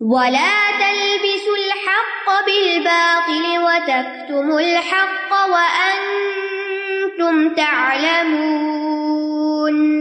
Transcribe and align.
ولا 0.00 0.70
تلبسوا 0.78 1.56
الحق 1.56 2.44
بالباطل 2.44 3.56
وتكتموا 3.56 4.58
الحق 4.58 5.50
وأنتم 5.50 7.48
تعلمون 7.56 9.94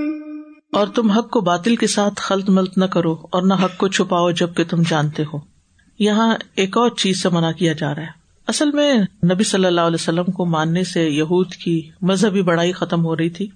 اور 0.74 0.88
تم 0.88 1.12
حق 1.12 1.30
کو 1.30 1.42
باطل 1.42 1.76
کے 1.76 1.88
ساتھ 1.88 2.14
خلط 2.18 2.50
ملت 2.50 2.78
نہ 2.78 2.86
کرو 2.86 3.16
اور 3.32 3.42
نہ 3.42 3.54
حق 3.54 3.78
کو 3.78 3.88
چھپاؤ 3.88 4.32
جبکہ 4.32 4.64
تم 4.64 4.82
جانتے 4.88 5.24
ہو۔ 5.34 5.40
یہاں 6.00 6.36
ایک 6.56 6.78
اور 6.78 6.90
چیز 6.90 7.22
سے 7.22 7.30
منع 7.30 7.52
کیا 7.52 7.74
جا 7.74 7.96
رہا 7.96 8.02
ہے۔ 8.02 8.08
اصل 8.48 8.72
میں 8.72 8.94
نبی 9.34 9.44
صلی 9.44 9.66
اللہ 9.66 9.82
علیہ 9.82 9.96
وسلم 9.96 10.24
کو 10.24 10.46
ماننے 10.46 10.84
سے 10.84 11.10
یہود 11.10 11.52
کی 11.52 11.90
مذہبی 12.02 12.42
بڑائی 12.42 12.72
ختم 12.72 13.06
ہو 13.06 13.18
رہی 13.18 13.30
تھی۔ 13.30 13.48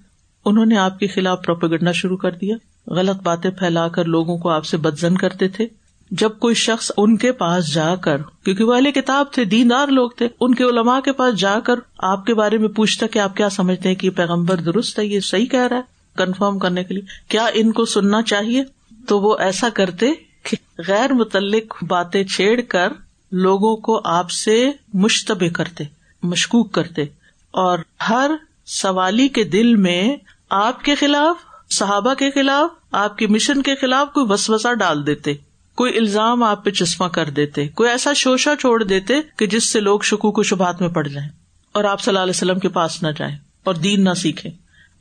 انہوں 0.44 0.66
نے 0.66 0.76
آپ 0.76 0.98
کے 0.98 1.06
خلاف 1.06 1.44
پروپیگنڈا 1.44 1.92
شروع 1.92 2.16
کر 2.16 2.30
دیا۔ 2.30 2.56
غلط 2.86 3.22
باتیں 3.22 3.50
پھیلا 3.50 3.88
کر 3.88 4.04
لوگوں 4.04 4.38
کو 4.38 4.48
آپ 4.48 4.64
سے 4.64 4.76
بدزن 4.76 5.16
کرتے 5.16 5.48
تھے۔ 5.48 5.66
جب 6.10 6.38
کوئی 6.38 6.54
شخص 6.54 6.92
ان 6.96 7.16
کے 7.16 7.32
پاس 7.32 7.74
جا 7.74 7.96
کر، 7.96 8.16
کیونکہ 8.44 8.64
وہ 8.64 8.74
اہل 8.74 8.92
کتاب 8.92 9.26
تھے، 9.32 9.44
دیندار 9.44 9.88
لوگ 9.88 10.10
تھے، 10.10 10.28
ان 10.40 10.54
کے 10.54 10.64
علماء 10.64 11.00
کے 11.00 11.12
پاس 11.12 11.34
جا 11.34 11.60
کر 11.60 11.74
آپ 11.98 12.26
کے 12.26 12.34
بارے 12.34 12.58
میں 12.58 12.68
پوچھتا 12.68 13.06
کہ 13.06 13.18
آپ 13.18 13.36
کیا 13.36 13.50
سمجھتے 13.50 13.88
ہیں 13.88 13.96
کہ 13.96 14.10
پیغمبر 14.10 14.56
درست 14.56 14.98
ہے، 14.98 15.06
یہ 15.06 15.20
صحیح 15.20 15.46
کہہ 15.46 15.66
رہا 15.66 15.76
ہے؟ 15.76 15.82
کنفرم 16.16 16.58
کرنے 16.58 16.84
کے 16.84 16.94
لیے، 16.94 17.02
کیا 17.28 17.46
ان 17.54 17.72
کو 17.72 17.84
سننا 17.84 18.22
چاہیے؟ 18.22 18.64
تو 19.08 19.20
وہ 19.20 19.36
ایسا 19.38 19.68
کرتے 19.68 20.12
کہ 20.42 20.56
غیر 20.88 21.12
متعلق 21.12 21.84
باتیں 21.84 22.24
چھیڑ 22.24 22.60
کر 22.60 22.92
لوگوں 23.32 23.76
کو 23.76 24.00
آپ 24.04 24.30
سے 24.30 24.70
مشتبہ 24.94 25.48
کرتے، 25.48 25.84
مشکوک 26.22 26.72
کرتے۔ 26.72 27.02
اور 27.50 27.78
ہر 28.08 28.30
سوالی 28.66 29.28
کے 29.28 29.44
دل 29.44 29.76
میں 29.76 30.16
آپ 30.50 30.84
کے 30.84 30.94
خلاف، 30.94 31.36
صحابہ 31.70 32.14
کے 32.14 32.30
خلاف، 32.30 32.68
آپ 32.92 33.18
کے 33.18 33.26
مشن 33.26 33.62
کے 33.62 33.74
خلاف 33.74 34.12
کوئی 34.12 34.26
وسوسا 34.30 34.74
ڈال 34.74 35.06
دیتے۔ 35.06 35.34
کوئی 35.78 35.98
الزام 35.98 36.42
آپ 36.42 36.64
پہ 36.64 36.70
چشمہ 36.70 37.06
کر 37.06 37.30
دیتے، 37.30 37.68
کوئی 37.68 37.90
ایسا 37.90 38.12
شوشا 38.12 38.54
چھوڑ 38.60 38.84
دیتے 38.84 39.14
کہ 39.36 39.46
جس 39.46 39.72
سے 39.72 39.80
لوگ 39.80 40.00
شکو 40.00 40.32
کو 40.32 40.42
شبہات 40.42 40.80
میں 40.80 40.88
پڑ 40.88 41.08
جائیں 41.08 41.28
اور 41.72 41.84
آپ 41.84 42.00
صلی 42.00 42.10
اللہ 42.10 42.22
علیہ 42.22 42.36
وسلم 42.36 42.58
کے 42.58 42.68
پاس 42.68 43.02
نہ 43.02 43.08
جائیں 43.18 43.36
اور 43.64 43.74
دین 43.74 44.04
نہ 44.04 44.14
سیکھیں۔ 44.16 44.50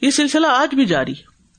یہ 0.02 0.10
سلسلہ 0.10 0.48
آج 0.48 0.76
بھی 0.76 0.86
جاری 0.86 1.14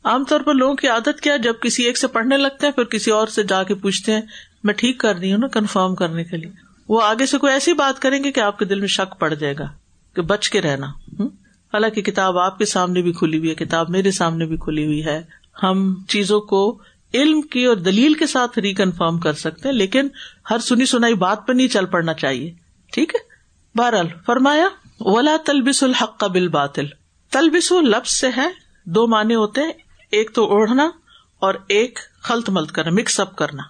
عام 0.05 0.25
طور 0.25 0.41
پر 0.41 0.55
لوگوں 0.55 0.75
کی 0.75 0.89
عادت 0.89 1.21
کیا 1.21 1.37
جب 1.37 1.55
کسی 1.61 1.85
ایک 1.85 1.99
سے 1.99 2.07
پڑھنے 2.07 2.37
لگتے 2.37 2.67
ہیں، 2.67 2.75
پھر 2.75 2.85
کسی 2.85 3.11
اور 3.11 3.27
سے 3.27 3.43
جا 3.43 3.63
کے 3.63 3.75
پوچھتے 3.75 4.13
ہیں، 4.13 4.21
میں 4.65 4.75
ٹھیک 4.75 4.99
کر 4.99 5.17
رہی 5.17 5.31
ہوں 5.33 5.39
نا 5.39 5.47
کنفرم 5.47 5.95
کرنے 5.95 6.25
کے 6.25 6.37
لیے۔ 6.37 6.51
وہ 6.89 7.03
آگے 7.03 7.27
سے 7.27 7.39
کوئی 7.39 7.53
ایسی 7.53 7.73
بات 7.73 8.03
کریں 8.03 8.25
گے 8.25 8.33
کہ 8.33 8.41
آپ 8.41 8.59
کے 8.59 8.65
دل 8.65 8.81
میں 8.81 8.89
شک 8.89 9.19
پڑ 9.19 9.35
جائے 9.35 9.55
گا 9.59 9.67
کہ 10.17 10.23
بچ 10.23 10.51
کے 10.51 10.61
رہنا۔ 10.61 10.87
حالانکہ 11.73 12.03
کتاب 12.03 12.39
آپ 12.39 12.59
کے 12.59 12.65
سامنے 12.65 13.03
بھی 13.03 13.13
کھلی 13.13 13.39
ہوئی 13.39 13.51
ہے، 13.51 13.55
کتاب 13.55 13.91
میرے 13.91 14.11
سامنے 14.11 14.47
بھی 14.47 14.57
کھلی 14.57 14.87
ہوئی 14.87 15.05
ہے۔ 15.05 15.23
ہم 15.63 15.95
چیزوں 16.09 16.41
کو 16.41 16.79
علم 17.15 17.41
کی 17.41 17.65
اور 17.65 17.77
دلیل 17.77 18.15
کے 18.15 18.27
ساتھ 18.27 18.59
ریکنفرم 18.59 19.19
کر 19.19 19.33
سکتے 19.33 19.69
ہیں، 19.69 19.77
لیکن 19.77 20.09
ہر 20.51 20.59
سنی 20.59 20.87
سنائی 20.87 21.15
بات 21.15 21.47
پہ 21.47 21.53
نہیں 21.53 21.69
چل 21.69 21.87
پڑنا 21.87 22.15
چاہیے۔ 22.15 22.55
ٹھیک 22.93 23.15
ہے؟ 23.15 23.29
بہرحال، 23.79 24.09
فرمایا، 24.27 24.69
ولا 25.01 25.37
تلبس 25.47 25.83
الحق 25.83 26.21
کا 26.21 26.27
بل 26.27 26.49
باطل 26.49 26.87
تلبس 27.31 27.73
لفظ 27.73 28.11
سے 28.11 28.29
ہے 28.37 28.49
دو 28.85 29.07
معنی 29.07 29.35
ہوتے 29.35 29.61
ہیں، 29.61 29.73
ایک 30.11 30.31
تو 30.35 30.45
اوڑھنا 30.45 30.91
اور 31.39 31.55
ایک 31.69 31.99
خلط 32.23 32.51
ملت 32.51 32.73
کرنا 32.73 32.91
مکس 32.91 33.21
اپ 33.21 33.37
کرنا۔ 33.37 33.63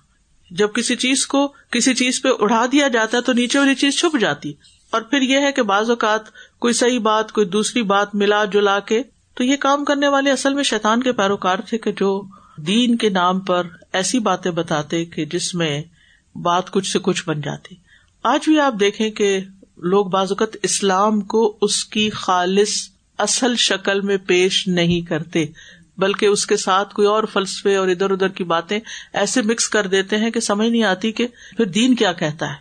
جب 0.50 0.68
کسی 0.74 0.96
چیز 0.96 1.26
کو 1.26 1.54
کسی 1.70 1.94
چیز 1.94 2.22
پہ 2.22 2.28
اڑا 2.38 2.66
دیا 2.72 2.88
جاتا 2.88 3.16
ہے 3.16 3.22
تو 3.22 3.32
نیچے 3.32 3.58
والی 3.58 3.74
چیز 3.74 3.98
چھپ 3.98 4.18
جاتی۔ 4.18 4.52
اور 4.90 5.02
پھر 5.02 5.22
یہ 5.22 5.38
ہے 5.38 5.52
کہ 5.52 5.62
بعض 5.62 5.90
اوقات 5.90 6.20
کوئی 6.58 6.72
صحیح 6.72 7.00
بات، 7.00 7.32
کوئی 7.32 7.46
دوسری 7.46 7.82
بات 7.82 8.14
ملا 8.14 8.44
جلا 8.44 8.80
کے، 8.80 9.02
تو 9.34 9.44
یہ 9.44 9.56
کام 9.56 9.84
کرنے 9.84 10.08
والے 10.08 10.30
اصل 10.32 10.54
میں 10.54 10.62
شیطان 10.62 11.02
کے 11.02 11.12
پیروکار 11.12 11.58
تھے 11.58 11.78
کہ 11.78 11.92
جو 11.92 12.26
دین 12.66 12.96
کے 12.96 13.08
نام 13.08 13.40
پر 13.40 13.66
ایسی 13.92 14.18
باتیں 14.18 14.50
بتاتے 14.50 15.04
کہ 15.04 15.24
جس 15.24 15.54
میں 15.54 15.82
بات 16.34 16.70
کچھ 16.70 16.92
سے 16.92 16.98
کچھ 17.02 17.24
بن 17.26 17.40
جاتی۔ 17.40 17.74
آج 18.22 18.40
بھی 18.44 18.60
آپ 18.60 18.74
دیکھیں 18.80 19.10
کہ 19.10 19.40
لوگ 19.76 20.06
بعض 20.06 20.30
اوقات 20.30 20.56
اسلام 20.62 21.20
کو 21.20 21.58
اس 21.60 21.84
کی 21.84 22.10
خالص 22.10 22.88
اصل 23.18 23.56
شکل 23.56 24.00
میں 24.00 24.16
پیش 24.16 24.68
نہیں 24.68 25.00
کرتے، 25.00 25.46
بلکہ 25.98 26.26
اس 26.26 26.46
کے 26.46 26.56
ساتھ 26.56 26.94
کوئی 26.94 27.08
اور 27.08 27.24
فلسفے 27.32 27.76
اور 27.76 27.88
ادھر 27.88 28.10
ادھر 28.10 28.28
کی 28.28 28.44
باتیں 28.44 28.80
ایسے 29.12 29.42
مکس 29.42 29.68
کر 29.68 29.86
دیتے 29.86 30.16
ہیں 30.16 30.30
کہ 30.30 30.40
سمجھ 30.40 30.68
نہیں 30.68 30.82
آتی 30.82 31.12
کہ 31.12 31.26
پھر 31.26 31.64
دین 31.64 31.94
کیا 31.94 32.12
کہتا 32.12 32.50
ہے۔ 32.50 32.54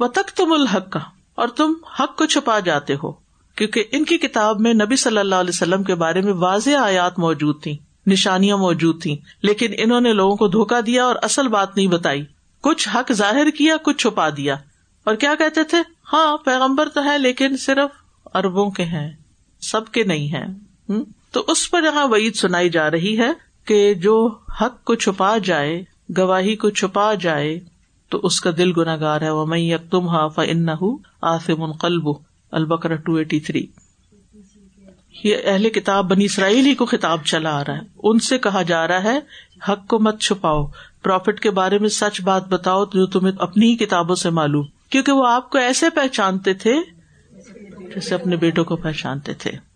وہ 0.00 0.06
تک 0.06 0.30
تم 0.36 0.52
الحق 0.52 0.90
کا 0.90 1.00
اور 1.34 1.48
تم 1.48 1.72
حق 2.00 2.16
کو 2.16 2.26
چھپا 2.26 2.58
جاتے 2.58 2.94
ہو، 2.94 3.12
کیونکہ 3.54 3.84
ان 3.90 4.04
کی 4.04 4.18
کتاب 4.18 4.60
میں 4.60 4.74
نبی 4.74 4.96
صلی 4.96 5.18
اللہ 5.18 5.34
علیہ 5.34 5.52
وسلم 5.54 5.82
کے 5.82 5.94
بارے 5.94 6.20
میں 6.20 6.32
واضح 6.32 6.70
آیات 6.70 7.18
موجود 7.18 7.62
تھیں۔ 7.62 7.85
نشانیاں 8.06 8.56
موجود 8.56 9.02
تھیں۔ 9.02 9.16
لیکن 9.42 9.72
انہوں 9.78 10.00
نے 10.00 10.12
لوگوں 10.12 10.36
کو 10.36 10.48
دھوکا 10.48 10.80
دیا 10.86 11.04
اور 11.04 11.16
اصل 11.22 11.48
بات 11.48 11.76
نہیں 11.76 11.86
بتائی۔ 11.86 12.24
کچھ 12.60 12.88
حق 12.88 13.12
ظاہر 13.12 13.50
کیا، 13.50 13.76
کچھ 13.76 13.96
چھپا 13.96 14.28
دیا۔ 14.36 14.56
اور 15.04 15.14
کیا 15.14 15.34
کہتے 15.38 15.64
تھے؟ 15.64 15.78
ہاں 16.12 16.36
پیغمبر 16.36 16.88
تو 16.88 17.04
ہے، 17.04 17.18
لیکن 17.18 17.56
صرف 17.56 17.90
اربوں 18.34 18.70
کے 18.70 18.84
ہیں، 18.84 19.12
سب 19.60 19.88
کے 19.92 20.04
نہیں 20.04 20.32
ہے 20.32 20.44
تو 21.30 21.44
اس 21.48 21.70
پر 21.70 21.82
یہاں 21.84 22.06
وعید 22.06 22.34
سنائی 22.34 22.70
جا 22.70 22.90
رہی 22.90 23.18
ہے 23.18 23.28
کہ 23.64 23.94
جو 23.94 24.38
حق 24.60 24.84
کو 24.84 24.94
چھپا 24.94 25.38
جائے، 25.38 25.84
گواہی 26.18 26.56
کو 26.56 26.70
چھپا 26.70 27.14
جائے، 27.14 27.60
تو 28.08 28.20
اس 28.22 28.40
کا 28.40 28.50
دل 28.58 28.72
گناگار 28.80 29.20
ہے۔ 29.20 29.30
وہ 29.30 29.46
میں 29.46 29.58
یک 29.58 29.90
تم 29.90 30.08
ہا 30.08 30.28
فن 30.28 30.68
آصم 31.22 31.62
القلب 31.62 32.08
البکر 32.52 32.96
ٹو 32.96 33.14
ایٹی 33.14 33.40
تھری۔ 33.40 33.66
یہ 35.24 35.36
اہل 35.44 35.70
کتاب 35.70 36.10
بنی 36.10 36.24
اسرائیل 36.24 36.66
ہی 36.66 36.74
کو 36.74 36.86
خطاب 36.86 37.24
چلا 37.24 37.60
آ 37.60 37.64
رہا 37.64 37.74
ہے۔ 37.74 37.82
ان 38.02 38.18
سے 38.18 38.38
کہا 38.38 38.62
جا 38.62 38.88
رہا 38.88 39.04
ہے، 39.04 39.18
حق 39.68 39.86
کو 39.86 39.98
مت 39.98 40.20
چھپاؤ۔ 40.20 40.66
پروفٹ 41.02 41.40
کے 41.40 41.50
بارے 41.50 41.78
میں 41.78 41.88
سچ 41.88 42.20
بات 42.20 42.48
بتاؤ 42.48 42.84
جو 42.84 43.06
تمہیں 43.06 43.32
اپنی 43.38 43.70
ہی 43.70 43.76
کتابوں 43.76 44.14
سے 44.14 44.30
معلوم۔ 44.30 44.66
کیونکہ 44.90 45.12
وہ 45.12 45.26
آپ 45.26 45.50
کو 45.50 45.58
ایسے 45.58 45.90
پہچانتے 45.90 46.54
تھے 46.54 46.74
جیسے 47.94 48.14
اپنے 48.14 48.36
بیٹوں 48.36 48.64
کو 48.64 48.76
پہچانتے 48.76 49.34
تھے۔ 49.34 49.75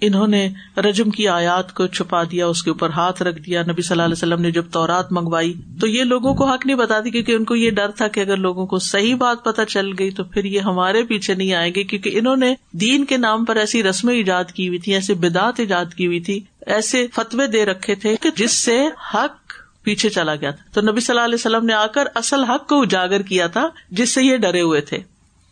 انہوں 0.00 0.26
نے 0.26 0.48
رجم 0.76 1.10
کی 1.10 1.28
آیات 1.28 1.74
کو 1.74 1.86
چھپا 1.86 2.22
دیا، 2.22 2.46
اس 2.46 2.62
کے 2.62 2.70
اوپر 2.70 2.90
ہاتھ 2.90 3.22
رکھ 3.22 3.40
دیا۔ 3.40 3.62
نبی 3.62 3.82
صلی 3.82 3.94
اللہ 3.94 4.02
علیہ 4.02 4.12
وسلم 4.12 4.40
نے 4.40 4.50
جب 4.50 4.64
تورات 4.72 5.12
منگوائی 5.12 5.54
تو 5.80 5.86
یہ 5.86 6.04
لوگوں 6.04 6.34
کو 6.34 6.44
حق 6.44 6.66
نہیں 6.66 6.76
بتاتی 6.76 7.10
کیونکہ 7.10 7.32
ان 7.32 7.44
کو 7.44 7.56
یہ 7.56 7.70
ڈر 7.70 7.90
تھا 7.90 8.08
کہ 8.08 8.20
اگر 8.20 8.36
لوگوں 8.36 8.66
کو 8.66 8.78
صحیح 8.78 9.14
بات 9.14 9.44
پتہ 9.44 9.62
چل 9.68 9.86
گئی 9.98 10.10
تو 10.10 10.24
پھر 10.24 10.44
یہ 10.44 10.60
ہمارے 10.60 11.02
پیچھے 11.02 11.34
نہیں 11.34 11.54
آئیں 11.54 11.72
گے 11.74 11.84
کیونکہ 11.84 12.18
انہوں 12.18 12.36
نے 12.36 12.54
دین 12.72 13.04
کے 13.04 13.16
نام 13.16 13.44
پر 13.44 13.56
ایسی 13.56 13.82
رسمیں 13.82 14.14
ایجاد 14.14 14.44
کی 14.44 14.68
ہوئی 14.68 14.78
تھی 14.78 14.94
ایسے 14.94 15.14
بدعت 15.14 15.60
ایجاد 15.60 15.94
کی 15.94 16.06
ہوئی 16.06 16.20
تھی 16.20 16.40
ایسے 16.66 17.06
فتوے 17.14 17.46
دے 17.46 17.64
رکھے 17.64 17.94
تھے 17.94 18.16
کہ 18.16 18.30
جس 18.36 18.52
سے 18.52 18.84
حق 19.14 19.52
پیچھے 19.82 20.08
چلا 20.08 20.34
گیا 20.34 20.50
تھا۔ 20.50 20.64
تو 20.72 20.80
نبی 20.80 21.00
صلی 21.00 21.14
اللہ 21.14 21.24
علیہ 21.24 21.34
وسلم 21.34 21.66
نے 21.66 21.72
آ 21.72 21.86
کر 21.86 22.04
اصل 22.14 22.44
حق 22.44 22.68
کو 22.68 22.82
اجاگر 22.82 23.22
کیا 23.22 23.46
تھا، 23.46 23.68
جس 23.90 24.14
سے 24.14 24.22
یہ 24.22 24.36
ڈرے 24.36 24.60
ہوئے 24.60 24.80
تھے۔ 24.80 24.98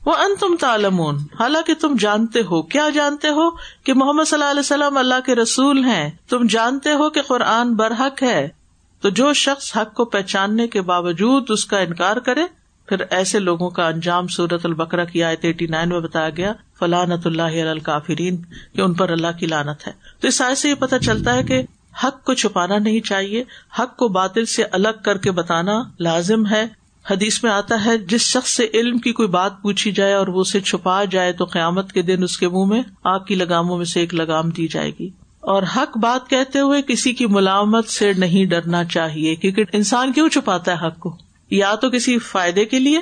وہ 0.09 0.15
ان 0.15 0.37
تم 0.41 0.57
تالمون 0.61 1.17
حالانکہ 1.39 1.75
تم 1.75 1.97
جانتے 1.99 2.43
ہو۔ 2.43 2.63
کیا 2.63 2.89
جانتے 2.89 3.29
ہو؟ 3.29 3.51
کہ 3.85 3.95
محمد 3.95 4.25
صلی 4.25 4.35
اللہ 4.35 4.51
علیہ 4.51 4.61
وسلم 4.61 4.97
اللہ 4.97 5.15
کے 5.27 5.35
رسول 5.35 5.85
ہیں۔ 5.85 6.11
تم 6.29 6.47
جانتے 6.47 6.93
ہو 6.93 7.11
کہ 7.11 7.23
قرآن 7.23 7.75
برحق 7.75 8.23
ہے۔ 8.23 8.49
تو 9.01 9.09
جو 9.09 9.33
شخص 9.33 9.77
حق 9.77 9.95
کو 9.95 10.05
پہچاننے 10.05 10.69
کے 10.69 10.81
باوجود 10.81 11.45
اس 11.49 11.67
کا 11.67 11.79
انکار 11.79 12.17
کرے، 12.17 12.41
پھر 12.87 12.97
ایسے 13.11 13.39
لوگوں 13.39 13.71
کا 13.71 13.89
انجام 13.89 14.27
سورت 14.27 14.67
البکرا 14.67 15.05
کی 15.05 15.25
آیت 15.25 15.39
ایٹی 15.43 15.67
نائن 15.67 15.89
میں 15.89 16.01
بتایا 16.01 16.31
گیا۔ 16.31 16.53
فلانت 16.79 17.27
اللہ 17.27 17.69
الکافرین، 17.71 18.37
کہ 18.75 18.81
ان 18.81 18.95
پر 18.95 19.11
اللہ 19.11 19.39
کی 19.41 19.47
لانت 19.47 19.87
ہے۔ 19.87 19.93
تو 20.21 20.29
اس 20.29 20.43
آئے 20.43 20.55
سے 20.55 20.69
یہ 20.69 20.75
پتا 20.75 20.99
چلتا 20.99 21.35
ہے 21.35 21.43
کہ 21.43 21.63
حق 22.05 22.25
کو 22.25 22.35
چھپانا 22.35 22.79
نہیں 22.79 23.01
چاہیے۔ 23.01 23.45
حق 23.79 23.97
کو 23.97 24.09
باطل 24.09 24.45
سے 24.45 24.65
الگ 24.65 25.03
کر 25.05 25.19
کے 25.19 25.31
بتانا 25.31 25.83
لازم 26.01 26.47
ہے۔ 26.47 26.78
حدیث 27.11 27.43
میں 27.43 27.53
آتا 27.53 27.85
ہے، 27.85 27.99
جس 27.99 28.21
شخص 28.21 28.51
سے 28.51 28.67
علم 28.75 28.99
کی 28.99 29.13
کوئی 29.13 29.29
بات 29.29 29.63
پوچھی 29.63 29.93
جائے 29.93 30.13
اور 30.13 30.27
وہ 30.27 30.41
اسے 30.41 30.61
چھپا 30.61 31.05
جائے 31.05 31.33
تو 31.33 31.45
قیامت 31.45 31.93
کے 31.93 32.03
دن 32.03 32.23
اس 32.23 32.39
کے 32.39 32.49
منہ 32.49 32.65
میں 32.65 32.83
آگ 33.05 33.21
کی 33.21 33.35
لگاموں 33.35 33.77
میں 33.77 33.85
سے 33.85 34.01
ایک 34.01 34.15
لگام 34.15 34.51
دی 34.51 34.69
جائے 34.69 34.91
گی۔ 35.01 35.09
اور 35.41 35.63
حق 35.77 35.99
بات 35.99 36.31
کہتے 36.31 36.61
ہوئے 36.61 36.83
کسی 36.83 37.13
کی 37.13 37.27
ملامت 37.27 37.89
سے 37.89 38.13
نہیں 38.13 38.45
ڈرنا 38.45 38.85
چاہیے، 38.85 39.35
کیونکہ 39.35 39.65
انسان 39.73 40.13
کیوں 40.13 40.29
چھپاتا 40.29 40.81
ہے 40.81 40.87
حق 40.87 40.99
کو؟ 40.99 41.17
یا 41.51 41.75
تو 41.75 41.91
کسی 41.91 42.19
فائدے 42.19 42.65
کے 42.65 42.79
لیے 42.79 42.99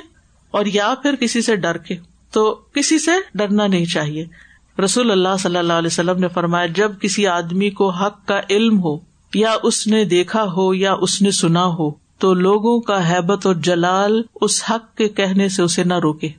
اور 0.51 0.65
یا 0.65 0.93
پھر 1.03 1.15
کسی 1.15 1.41
سے 1.41 1.55
ڈر 1.55 1.77
کے۔ 1.77 1.95
تو 2.31 2.55
کسی 2.55 2.99
سے 2.99 3.11
ڈرنا 3.35 3.67
نہیں 3.67 3.85
چاہیے۔ 3.85 4.25
رسول 4.85 5.11
اللہ 5.11 5.37
صلی 5.39 5.57
اللہ 5.57 5.73
علیہ 5.73 5.87
وسلم 5.87 6.19
نے 6.19 6.27
فرمایا، 6.27 6.65
جب 6.65 6.91
کسی 7.01 7.27
آدمی 7.27 7.69
کو 7.69 7.89
حق 7.89 8.27
کا 8.27 8.41
علم 8.49 8.79
ہو، 8.83 8.97
یا 9.33 9.55
اس 9.63 9.87
نے 9.87 10.05
دیکھا 10.05 10.45
ہو 10.57 10.73
یا 10.73 10.93
اس 10.93 11.21
نے 11.21 11.31
سنا 11.31 11.65
ہو 11.65 12.06
تو 12.19 12.33
لوگوں 12.33 12.81
کا 12.81 13.11
حیبت 13.11 13.45
اور 13.45 13.55
جلال 13.55 14.21
اس 14.41 14.63
حق 14.69 14.97
کے 14.97 15.09
کہنے 15.09 15.49
سے 15.49 15.61
اسے 15.61 15.83
نہ 15.83 15.93
روکے۔ 15.93 16.29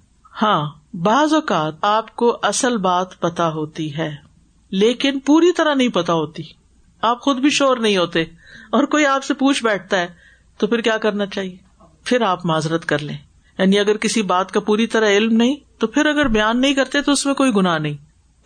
ہاں 0.42 0.70
بعض 0.94 1.32
اوقات 1.32 1.74
آپ 1.82 2.16
کو 2.16 2.38
اصل 2.42 2.76
بات 2.76 3.20
پتا 3.20 3.48
ہوتی 3.48 3.96
ہے، 3.96 4.16
لیکن 4.70 5.20
پوری 5.20 5.52
طرح 5.52 5.74
نہیں 5.74 5.88
پتا 5.88 6.12
ہوتی۔ 6.12 6.42
آپ 7.02 7.20
خود 7.20 7.36
بھی 7.36 7.50
شور 7.50 7.76
نہیں 7.76 7.96
ہوتے 7.96 8.22
اور 8.70 8.84
کوئی 8.84 9.06
آپ 9.06 9.24
سے 9.24 9.34
پوچھ 9.34 9.64
بیٹھتا 9.64 10.00
ہے، 10.00 10.06
تو 10.58 10.66
پھر 10.66 10.80
کیا 10.80 10.96
کرنا 10.96 11.26
چاہیے؟ 11.26 11.56
پھر 12.04 12.20
آپ 12.20 12.46
معذرت 12.46 12.84
کر 12.84 12.98
لیں۔ 12.98 13.16
یعنی 13.58 13.78
اگر 13.78 13.96
کسی 13.96 14.22
بات 14.22 14.52
کا 14.52 14.60
پوری 14.60 14.86
طرح 14.86 15.08
علم 15.08 15.36
نہیں، 15.36 15.56
تو 15.78 15.86
پھر 15.86 16.06
اگر 16.06 16.28
بیان 16.28 16.60
نہیں 16.60 16.74
کرتے 16.74 17.02
تو 17.02 17.12
اس 17.12 17.26
میں 17.26 17.34
کوئی 17.34 17.50
گناہ 17.56 17.78
نہیں۔ 17.78 17.96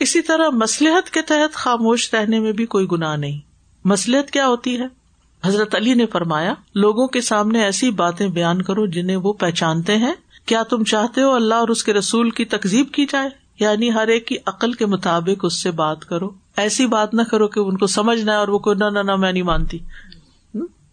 اسی 0.00 0.22
طرح 0.22 0.48
مسلحت 0.48 1.10
کے 1.10 1.22
تحت 1.22 1.54
خاموش 1.54 2.14
رہنے 2.14 2.40
میں 2.40 2.52
بھی 2.52 2.66
کوئی 2.66 2.86
گناہ 2.92 3.16
نہیں۔ 3.16 3.40
مسلحت 3.84 4.30
کیا 4.30 4.46
ہوتی 4.46 4.80
ہے؟ 4.80 5.01
حضرت 5.44 5.74
علی 5.74 5.94
نے 5.94 6.06
فرمایا، 6.06 6.54
لوگوں 6.74 7.06
کے 7.06 7.20
سامنے 7.20 7.64
ایسی 7.64 7.90
باتیں 7.90 8.28
بیان 8.28 8.62
کرو 8.62 8.86
جنہیں 8.86 9.16
وہ 9.16 9.32
پہچانتے 9.32 9.96
ہیں۔ 9.96 10.12
کیا 10.46 10.62
تم 10.62 10.84
چاہتے 10.84 11.22
ہو 11.22 11.30
اللہ 11.30 11.54
اور 11.54 11.68
اس 11.68 11.84
کے 11.84 11.92
رسول 11.92 12.30
کی 12.30 12.44
تکزیب 12.44 12.90
کی 12.90 13.06
جائے؟ 13.06 13.28
یعنی 13.60 13.92
ہر 13.92 14.08
ایک 14.08 14.26
کی 14.26 14.36
عقل 14.46 14.72
کے 14.72 14.86
مطابق 14.86 15.44
اس 15.44 15.62
سے 15.62 15.70
بات 15.70 16.04
کرو۔ 16.04 16.30
ایسی 16.56 16.86
بات 16.86 17.14
نہ 17.14 17.22
کرو 17.22 17.48
کہ 17.48 17.60
ان 17.60 17.76
کو 17.76 17.86
سمجھنا 17.86 18.32
ہے 18.32 18.36
اور 18.36 18.48
وہ 18.48 18.58
کوئی، 18.58 18.90
نہ 18.90 18.98
نہ 18.98 19.16
میں 19.16 19.32
نہیں 19.32 19.42
مانتی۔ 19.42 19.78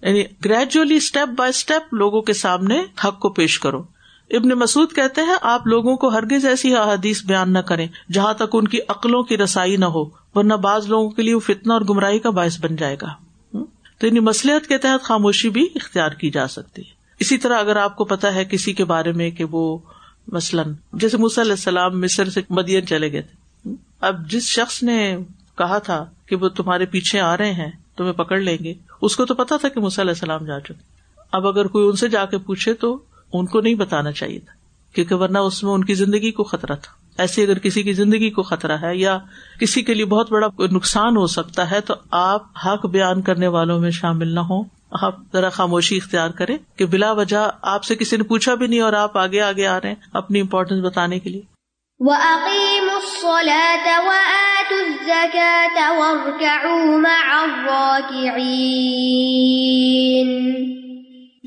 یعنی 0.02 0.24
گریجولی 0.46 0.96
اسٹیپ 0.96 1.40
بائی 1.40 1.50
اسٹیپ 1.50 1.94
لوگوں 1.94 2.22
کے 2.22 2.34
سامنے 2.34 2.84
حق 3.06 3.20
کو 3.20 3.30
پیش 3.30 3.60
کرو۔ 3.60 3.84
ابن 4.30 4.50
مسعود 4.50 4.94
کہتے 4.94 5.22
ہیں، 5.22 5.36
آپ 5.42 5.68
لوگوں 5.68 5.96
کو 5.96 6.08
ہرگز 6.08 6.46
ایسی 6.46 6.76
حدیث 6.76 7.26
بیان 7.26 7.54
نہ 7.54 7.60
کریں 7.60 7.88
جہاں 8.14 8.34
تک 8.34 8.50
ان 8.54 8.68
کی 8.68 8.78
عقلوں 8.88 9.24
کی 9.24 9.38
رسائی 9.38 9.78
نہ 9.78 9.86
ہو، 9.86 10.06
ورنہ 10.36 10.54
بعض 10.54 10.88
لوگوں 10.88 11.10
کے 11.10 11.22
لیے 11.22 11.34
وہ 11.34 11.40
فتنا 11.40 11.74
اور 11.74 11.82
گمراہی 11.82 12.20
کا 12.20 12.30
باعث 12.30 12.60
بن 12.60 12.76
جائے 12.76 12.96
گا۔ 13.02 13.29
تو 14.00 14.08
یعنی 14.08 14.20
مسلحت 14.20 14.68
کے 14.68 14.78
تحت 14.78 15.04
خاموشی 15.04 15.50
بھی 15.50 15.68
اختیار 15.76 16.12
کی 16.12 16.30
جا 16.30 16.48
سکتی 16.48 16.82
ہے۔ 16.82 16.92
اسی 17.20 17.38
طرح 17.38 17.60
اگر 17.60 17.76
آپ 17.76 17.96
کو 17.96 18.06
پتا 18.06 18.36
ہے 18.36 18.46
کسی 18.46 18.74
کے 18.74 18.86
بارے 18.86 19.12
میں 19.12 19.32
کہ 19.32 19.44
وہ 19.44 19.78
مثلاً 20.28 20.74
جیسے 20.94 21.18
علیہ 21.18 21.52
السلام 21.52 22.02
مصر 22.02 22.30
سے 22.30 22.42
مدین 22.50 22.88
چلے 22.88 23.12
گئے 23.12 23.22
تھے۔ 23.22 23.74
اب 24.02 24.30
جس 24.30 24.44
شخص 24.44 24.84
نے 24.84 25.18
کہا 25.58 25.78
تھا 25.78 26.06
کہ 26.26 26.36
وہ 26.36 26.50
تمہارے 26.50 26.86
پیچھے 26.86 27.20
آ 27.20 27.38
رہے 27.38 27.54
ہیں، 27.54 27.72
تمہیں 27.98 28.14
پکڑ 28.14 28.40
لیں 28.40 28.58
گے، 28.64 28.74
اس 29.02 29.16
کو 29.16 29.26
تو 29.26 29.34
پتا 29.34 29.58
تھا 29.58 29.70
کہ 29.70 29.80
علیہ 29.80 30.12
السلام 30.12 30.46
جا 30.46 30.60
چکے۔ 30.60 30.84
اب 31.32 31.48
اگر 31.48 31.68
کوئی 31.68 31.88
ان 31.88 31.96
سے 31.96 32.08
جا 32.08 32.26
کے 32.26 32.38
پوچھے 32.38 32.74
تو 32.74 33.04
ان 33.34 33.46
کو 33.46 33.62
نہیں 33.62 33.76
بتانا 33.76 34.12
چاہیے 34.12 34.40
تھا، 34.40 34.54
کیونکہ 34.96 35.16
ورنہ 35.16 35.38
اس 35.38 35.64
میں 35.64 35.72
ان 35.72 35.84
کی 35.84 35.94
زندگی 35.94 36.32
کو 36.32 36.44
خطرہ 36.44 36.76
تھا۔ 36.76 36.99
ایسی 37.20 37.44
اگر 37.44 37.60
کسی 37.60 37.84
کی 37.84 37.94
زندگی 37.94 38.30
کو 38.30 38.44
خطرہ 38.44 38.78
ہے 38.82 38.98
یا 38.98 39.18
کسی 39.60 39.82
کے 39.82 39.94
لیے 39.94 40.06
بہت 40.06 40.32
بڑا 40.32 40.48
نقصان 40.72 41.18
ہو 41.18 41.28
سکتا 41.28 41.72
ہے 41.72 41.82
تو 41.82 41.94
آپ 42.12 42.44
حق 42.66 42.86
بیان 42.86 43.22
کرنے 43.22 43.48
والوں 43.48 43.80
میں 43.80 43.92
شامل 43.92 44.28
نہ 44.28 44.40
ہوں۔ 44.40 44.64
آپ 44.92 45.16
ذرا 45.34 45.50
خاموشی 45.50 45.98
اختیار 45.98 46.30
کریں 46.30 46.58
کہ 46.76 46.86
بلا 46.86 47.12
وجہ 47.12 47.50
آپ 47.62 47.84
سے 47.84 47.96
کسی 47.96 48.18
نے 48.18 48.24
پوچھا 48.24 48.56
بھی 48.56 48.68
نہیں 48.68 48.82
اور 48.82 48.94
آپ 48.94 49.18
آگے 49.18 49.42
آگے 49.42 49.68
آ 49.68 49.80
رہے 49.82 49.88
ہیں 49.88 49.96
اپنی 50.14 50.42
امپورٹینس 50.42 50.86
بتانے 50.86 51.20
کے 51.20 51.30
لیے۔ 51.30 51.42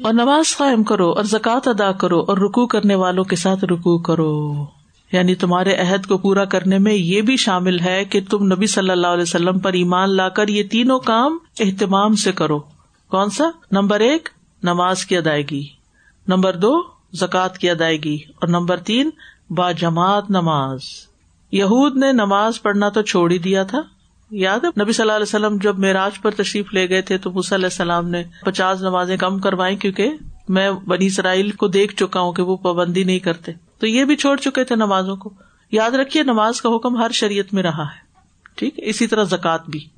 اور 0.05 0.13
نماز 0.13 0.57
قائم 0.57 0.83
کرو 0.83 1.11
اور 1.11 1.25
زکوٰۃ 1.25 1.61
ادا 1.67 1.93
کرو 1.93 2.21
اور 2.21 2.37
رکو 2.37 2.67
کرنے 2.67 2.95
والوں 2.95 3.25
کے 3.25 3.37
ساتھ 3.37 3.65
رکو 3.65 3.99
کرو۔ 3.99 4.65
یعنی 5.13 5.35
تمہارے 5.35 5.75
عہد 5.75 6.07
کو 6.07 6.19
پورا 6.19 6.45
کرنے 6.45 6.79
میں 6.79 6.95
یہ 6.95 7.23
بھی 7.23 7.37
شامل 7.37 7.81
ہے 7.81 8.05
کہ 8.05 8.21
تم 8.31 8.53
نبی 8.53 8.67
صلی 8.67 8.91
اللہ 8.91 9.07
علیہ 9.07 9.23
وسلم 9.23 9.59
پر 9.59 9.73
ایمان 9.73 10.11
لا 10.11 10.29
کر 10.29 10.49
یہ 10.49 10.63
تینوں 10.71 11.01
کام 11.01 11.39
اہتمام 11.61 12.15
سے 12.15 12.33
کرو۔ 12.33 12.59
کون 13.11 13.31
سا؟ 13.31 13.45
نمبر 13.73 14.01
ایک، 14.01 14.29
نماز 14.63 15.07
کی 15.07 15.17
ادائیگی۔ 15.17 15.67
نمبر 16.29 16.57
دو، 16.57 16.83
زکوٰۃ 17.13 17.59
کی 17.59 17.71
ادائیگی۔ 17.71 18.15
اور 18.15 18.49
نمبر 18.49 18.77
تین 18.77 19.11
با 19.51 19.73
جماعت 19.73 20.31
نماز۔ 20.31 20.81
یہود 21.53 21.97
نے 21.97 22.13
نماز 22.13 22.63
پڑھنا 22.63 22.89
تو 22.89 23.03
چھوڑ 23.03 23.31
ہی 23.31 23.39
دیا 23.39 23.63
تھا۔ 23.63 23.83
یاد 24.31 24.61
ہے، 24.65 24.83
نبی 24.83 24.93
صلی 24.93 25.03
اللہ 25.03 25.13
علیہ 25.13 25.23
وسلم 25.23 25.57
جب 25.63 25.79
معراج 25.79 26.23
پر 26.23 26.31
تشریف 26.31 26.75
لے 26.75 26.89
گئے 26.89 27.03
تھے 27.03 27.19
تو 27.19 27.31
علیہ 27.31 27.65
السلام 27.65 28.09
نے 28.09 28.25
پچاس 28.45 28.83
نمازیں 28.83 29.17
کم 29.17 29.39
کروائی 29.39 29.77
کیونکہ 29.77 30.11
میں 30.49 30.71
بنی 30.87 31.07
اسرائیل 31.07 31.51
کو 31.51 31.69
دیکھ 31.69 31.97
چکا 31.97 32.21
ہوں 32.21 32.33
کہ 32.33 32.43
وہ 32.43 32.57
پابندی 32.57 33.05
نہیں 33.05 33.19
کرتے۔ 33.19 33.53
تو 33.83 33.89
یہ 33.89 34.05
بھی 34.05 34.17
چھوڑ 34.17 34.37
چکے 34.37 34.65
تھے 34.65 34.77
نمازوں 34.77 35.17
کو۔ 35.17 35.31
یاد 35.73 35.91
رکھیے، 35.91 36.23
نماز 36.23 36.61
کا 36.61 36.77
حکم 36.77 36.97
ہر 36.97 37.11
شریعت 37.11 37.55
میں 37.55 37.63
رہا 37.63 37.83
ہے۔ 37.83 38.01
ٹھیک؟ 38.57 38.75
اسی 38.77 39.07
طرح 39.07 39.25
زکوٰۃ 39.25 39.59
بھی۔ 39.69 39.89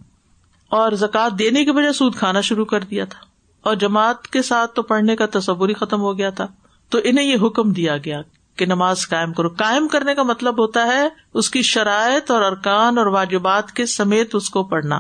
اور 0.69 0.93
زکوٰۃ 0.93 1.39
دینے 1.39 1.65
کے 1.65 1.73
بجائے 1.73 1.93
سود 1.93 2.15
کھانا 2.15 2.41
شروع 2.41 2.65
کر 2.65 2.81
دیا 2.81 3.05
تھا۔ 3.05 3.21
اور 3.61 3.75
جماعت 3.75 4.29
کے 4.29 4.43
ساتھ 4.43 4.75
تو 4.75 4.83
پڑھنے 4.83 5.17
کا 5.17 5.27
تصور 5.33 5.69
ہی 5.69 5.75
ختم 5.75 6.01
ہو 6.01 6.19
گیا 6.19 6.31
تھا۔ 6.31 6.47
تو 6.89 6.99
انہیں 7.05 7.27
یہ 7.27 7.37
حکم 7.43 7.73
دیا 7.73 7.97
گیا 7.97 8.21
کہ 8.57 8.67
نماز 8.67 9.09
قائم 9.09 9.33
کرو۔ 9.33 9.49
قائم 9.49 9.89
کرنے 9.89 10.15
کا 10.15 10.23
مطلب 10.23 10.61
ہوتا 10.61 10.87
ہے 10.87 11.09
اس 11.35 11.51
کی 11.51 11.63
شرائط 11.63 12.31
اور 12.31 12.43
ارکان 12.43 12.99
اور 12.99 13.07
واجبات 13.07 13.73
کے 13.73 13.87
سمیت 13.87 14.35
اس 14.35 14.51
کو 14.51 14.65
پڑھنا۔ 14.65 14.99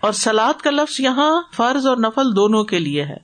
اور 0.00 0.12
سلاد 0.12 0.60
کا 0.60 0.70
لفظ 0.70 1.00
یہاں 1.00 1.42
فرض 1.56 1.86
اور 1.86 1.96
نفل 1.96 2.36
دونوں 2.36 2.64
کے 2.64 2.78
لیے 2.78 3.04
ہے۔ 3.04 3.16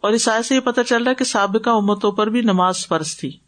اور 0.00 0.12
اس 0.12 0.28
آئے 0.28 0.42
سے 0.42 0.54
یہ 0.54 0.60
پتا 0.60 0.84
چل 0.84 1.02
رہا 1.02 1.10
ہے 1.10 1.14
کہ 1.14 1.24
سابقہ 1.24 1.70
امتوں 1.70 2.12
پر 2.12 2.26
بھی 2.26 2.40
نماز 2.40 2.86
فرض 2.86 3.16
تھی۔ 3.16 3.41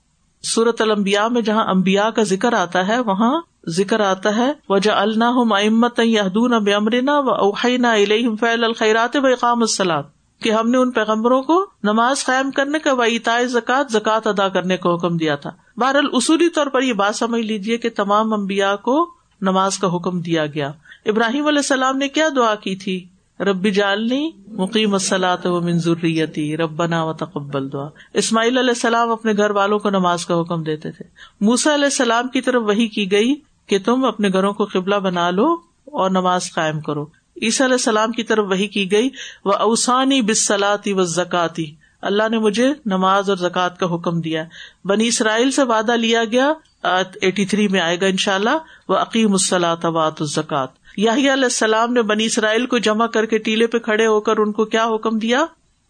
سورت 0.45 0.81
المبیا 0.81 1.29
میں 1.29 1.43
جہاں 1.43 1.65
امبیا 1.65 2.11
کا 2.11 2.23
ذکر 2.23 2.53
آتا 2.53 2.89
ہے، 2.89 2.99
وہاں 3.01 3.41
ذکر 3.69 4.01
آتا 4.01 4.37
ہے 4.37 4.53
وجہ 4.69 4.91
اللہ 4.91 5.39
امت 5.65 6.01
یادون 6.05 6.55
اب 6.55 6.69
امرنا 6.77 7.19
و 7.19 7.31
اوحینا 7.31 7.95
علیہ 7.95 8.29
فیل 8.41 8.65
الخیرات 8.65 9.17
و 9.17 9.27
اقام 9.27 9.61
السلاد 9.61 10.03
کہ 10.43 10.51
ہم 10.51 10.71
نے 10.71 10.79
ان 10.79 10.91
پیغمبروں 10.91 11.43
کو 11.43 11.67
نماز 11.83 12.25
قائم 12.25 12.51
کرنے 12.51 12.79
کا 12.79 12.93
وعیتا 12.93 13.39
زکات 13.45 13.93
زکات 13.93 14.27
ادا 14.27 14.49
کرنے 14.49 14.77
کا 14.77 14.95
حکم 14.95 15.17
دیا 15.17 15.37
تھا۔ 15.37 15.51
بہرحال 15.77 16.07
اصولی 16.13 16.49
طور 16.49 16.67
پر 16.67 16.83
یہ 16.83 16.93
بات 16.93 17.17
سمجھ 17.17 17.43
لیجیے 17.43 17.79
کہ 17.79 17.91
تمام 17.97 18.33
امبیا 18.33 18.77
کو 18.77 19.11
نماز 19.41 19.79
کا 19.79 19.97
حکم 19.97 20.21
دیا 20.21 20.47
گیا۔ 20.47 20.71
ابراہیم 21.07 21.47
علیہ 21.47 21.59
السلام 21.59 21.97
نے 21.97 22.09
کیا 22.09 22.29
دعا 22.37 22.55
کی 22.55 22.77
تھی؟ 22.77 23.07
ربی 23.41 23.71
جالنی 23.71 24.31
مقیم 24.49 24.91
مسلاط 24.91 25.47
و 25.47 25.61
منظوریتی 25.61 26.57
ربنا 26.57 27.05
و 27.05 27.13
تقبل 27.13 27.73
دعا۔ 27.73 27.89
اسماعیل 28.13 28.59
علیہ 28.59 28.71
السلام 28.71 29.11
اپنے 29.11 29.33
گھر 29.37 29.51
والوں 29.51 29.79
کو 29.79 29.91
نماز 29.91 30.27
کا 30.27 30.41
حکم 30.41 30.63
دیتے 30.63 30.91
تھے۔ 30.91 31.05
موسا 31.41 31.75
علیہ 31.75 31.85
السلام 31.85 32.29
کی 32.29 32.41
طرف 32.41 32.63
وہی 32.67 32.87
کی 32.89 33.11
گئی 33.13 33.35
کہ 33.67 33.79
تم 33.85 34.05
اپنے 34.05 34.29
گھروں 34.29 34.53
کو 34.53 34.65
قبلہ 34.65 34.95
بنا 34.95 35.31
لو 35.31 35.53
اور 35.85 36.11
نماز 36.11 36.53
قائم 36.55 36.81
کرو۔ 36.81 37.05
عیسی 37.43 37.65
علیہ 37.65 37.75
السلام 37.75 38.13
کی 38.13 38.23
طرف 38.23 38.45
وہی 38.49 38.67
کی 38.67 38.91
گئی 38.93 39.09
وہ 39.45 39.53
اوسانی 39.53 40.23
بسلاتی 40.23 40.93
و 40.93 41.03
زکاتی 41.03 41.75
اللہ 42.03 42.29
نے 42.31 42.39
مجھے 42.39 42.73
نماز 42.87 43.29
اور 43.31 43.37
زکوٰۃ 43.37 43.77
کا 43.79 43.95
حکم 43.95 44.21
دیا۔ 44.21 44.45
بنی 44.85 45.07
اسرائیل 45.07 45.51
سے 45.51 45.63
وعدہ 45.63 45.93
لیا 45.93 46.25
گیا 46.25 46.53
ایٹی 46.83 47.47
تھری 47.47 47.69
میں 47.69 47.81
آئے 47.81 48.01
گا 48.01 48.07
ان 48.07 48.17
شاء 48.17 48.35
اللہ 48.35 48.57
وہ 48.89 48.97
عقیم 48.97 49.33
السلاط 49.33 49.85
وات 49.85 50.21
الزکات 50.21 50.84
یاہی 50.97 51.33
علیہ 51.33 51.45
السلام 51.45 51.93
نے 51.93 52.03
بنی 52.03 52.25
اسرائیل 52.25 52.67
کو 52.67 52.79
جمع 52.79 53.07
کر 53.07 53.27
کے 53.27 53.39
ٹیلے 53.39 53.67
پہ 53.67 53.79
کھڑے 53.79 54.07
ہو 54.07 54.21
کر 54.21 54.37
ان 54.37 54.53
کو 54.53 54.65
کیا 54.65 54.85
حکم 54.85 55.19
دیا؟ 55.19 55.45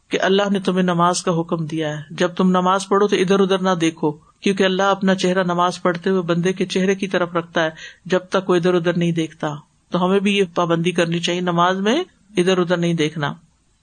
کہ 0.08 0.18
اللہ 0.20 0.42
نے 0.50 0.60
تمہیں 0.60 0.82
نماز 0.82 1.22
کا 1.22 1.40
حکم 1.40 1.66
دیا 1.66 1.98
ہے۔ 1.98 2.02
جب 2.10 2.34
تم 2.34 2.48
نماز 2.48 2.88
پڑھو 2.88 3.08
تو 3.08 3.16
ادھر 3.16 3.40
ادھر 3.40 3.58
نہ 3.58 3.70
دیکھو، 3.70 4.12
کیونکہ 4.12 4.64
اللہ 4.64 4.82
اپنا 4.82 5.14
چہرہ 5.14 5.44
نماز 5.44 5.82
پڑھتے 5.82 6.10
ہوئے 6.10 6.22
بندے 6.22 6.52
کے 6.52 6.66
چہرے 6.66 6.94
کی 6.94 7.08
طرف 7.08 7.34
رکھتا 7.34 7.64
ہے۔ 7.64 7.70
جب 8.04 8.18
تک 8.18 8.50
وہ 8.50 8.54
ادھر 8.54 8.74
ادھر 8.74 8.96
نہیں 8.96 9.12
دیکھتا، 9.12 9.54
تو 9.90 10.04
ہمیں 10.04 10.20
بھی 10.20 10.38
یہ 10.38 10.44
پابندی 10.54 10.90
کرنی 10.90 11.18
چاہیے 11.18 11.40
نماز 11.40 11.78
میں 11.78 12.04
ادھر 12.36 12.58
ادھر 12.58 12.76
نہیں 12.76 12.94
دیکھنا۔ 12.94 13.32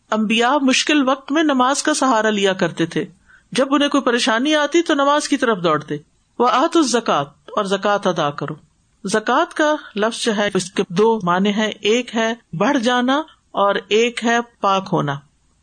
امبیا 0.10 0.58
مشکل 0.62 1.10
وقت 1.10 1.32
میں 1.32 1.44
نماز 1.44 1.84
کا 1.84 1.94
سہارا 1.94 2.30
لیا 2.30 2.54
کرتے 2.54 2.86
تھے۔ 2.86 3.06
جب 3.52 3.74
انہیں 3.74 3.90
کوئی 3.90 4.04
پریشانی 4.04 4.56
آتی 4.56 4.82
تو 4.82 4.94
نماز 4.94 5.30
کی 5.30 5.38
طرف 5.38 5.64
دوڑتے۔ 5.64 5.96
وہ 6.40 6.48
آت 6.52 6.78
زکات 6.86 7.28
اور 7.48 7.64
زکات 7.64 8.08
ادا 8.08 8.30
کرو۔ 8.30 8.71
زکوٰۃ 9.04 9.54
کا 9.54 9.76
لفظ 9.96 10.24
جو 10.24 10.38
ہے، 10.38 10.50
اس 10.54 10.72
کے 10.72 10.84
دو 10.90 11.20
معنی 11.24 11.56
ہے 11.56 11.72
ایک 11.82 12.16
ہے 12.16 12.34
بڑھ 12.54 12.80
جانا 12.80 13.22
اور 13.52 13.76
ایک 13.88 14.24
ہے 14.24 14.38
پاک 14.62 14.90
ہونا، 14.92 15.16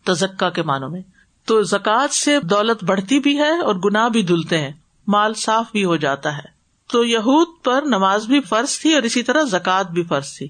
تزکا 0.05 0.51
کے 0.51 0.63
معنوں 0.63 0.89
میں۔ 0.89 1.01
تو 1.45 1.63
زکوٰۃ 1.63 2.09
سے 2.09 2.41
دولت 2.41 2.85
بڑھتی 2.85 3.21
بھی 3.21 3.39
ہے 3.39 3.59
اور 3.59 3.75
گناہ 3.75 4.09
بھی 4.09 4.23
دھلتے 4.23 4.59
ہیں، 4.59 4.73
مال 5.07 5.35
صاف 5.35 5.73
بھی 5.73 5.85
ہو 5.85 5.97
جاتا 5.97 6.37
ہے۔ 6.37 6.59
تو 6.91 7.05
یہود 7.05 7.49
پر 7.65 7.83
نماز 7.83 8.27
بھی 8.27 8.41
فرض 8.41 8.81
تھی 8.81 8.95
اور 8.95 9.03
اسی 9.03 9.23
طرح 9.23 9.43
زکوٰۃ 9.43 9.85
بھی 9.85 10.03
فرض 10.03 10.37
تھی۔ 10.39 10.49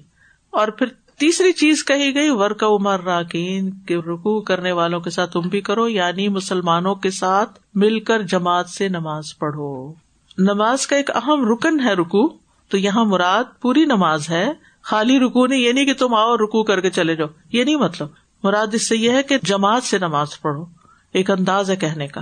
اور 0.49 0.67
پھر 0.67 0.87
تیسری 1.17 1.51
چیز 1.51 1.85
کہی 1.85 2.15
گئی 2.15 2.29
ورک 2.29 2.63
عمر 2.63 3.03
راکین 3.03 3.71
کے 3.71 3.97
رکو 3.97 4.41
کرنے 4.41 4.71
والوں 4.71 4.99
کے 4.99 5.09
ساتھ 5.09 5.31
تم 5.31 5.39
بھی 5.39 5.61
کرو 5.61 5.87
یعنی 5.87 6.27
مسلمانوں 6.27 6.95
کے 6.95 7.11
ساتھ 7.11 7.59
مل 7.75 7.99
کر 7.99 8.21
جماعت 8.21 8.69
سے 8.69 8.87
نماز 8.87 9.37
پڑھو۔ 9.39 9.93
نماز 10.37 10.87
کا 10.87 10.95
ایک 10.95 11.11
اہم 11.15 11.51
رکن 11.51 11.79
ہے 11.79 11.93
رکو 11.93 12.48
تو 12.69 12.77
یہاں 12.77 13.05
مراد 13.05 13.43
پوری 13.61 13.85
نماز 13.85 14.29
ہے، 14.29 14.47
خالی 14.81 15.19
رکو 15.19 15.47
نہیں، 15.47 15.59
یہ 15.59 15.71
نہیں 15.71 15.85
کہ 15.85 15.93
تم 15.93 16.13
آؤ 16.13 16.35
رکو 16.35 16.63
کر 16.63 16.81
کے 16.81 16.89
چلے 16.89 17.15
جاؤ، 17.15 17.27
یہ 17.51 17.63
نہیں 17.63 17.75
مطلب۔ 17.75 18.07
مراد 18.43 18.67
اس 18.73 18.87
سے 18.87 18.95
یہ 18.95 19.11
ہے 19.11 19.23
کہ 19.23 19.37
جماعت 19.43 19.83
سے 19.83 19.97
نماز 19.97 20.41
پڑھو، 20.41 20.65
ایک 21.13 21.31
انداز 21.31 21.69
ہے 21.69 21.75
کہنے 21.75 22.07
کا۔ 22.07 22.21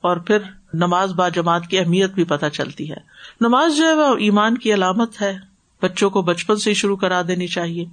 اور 0.00 0.16
پھر 0.16 0.38
نماز 0.74 1.12
با 1.12 1.28
جماعت 1.28 1.66
کی 1.66 1.78
اہمیت 1.78 2.10
بھی 2.10 2.24
پتہ 2.24 2.46
چلتی 2.46 2.90
ہے۔ 2.90 2.96
نماز 3.40 3.76
جو 3.76 3.84
ہے 3.84 3.94
وہ 3.94 4.16
ایمان 4.16 4.58
کی 4.58 4.74
علامت 4.74 5.22
ہے۔ 5.22 5.38
بچوں 5.82 6.10
کو 6.10 6.22
بچپن 6.22 6.56
سے 6.56 6.70
ہی 6.70 6.74
شروع 6.74 6.96
کرا 6.96 7.22
دینی 7.28 7.46
چاہیے۔ 7.46 7.84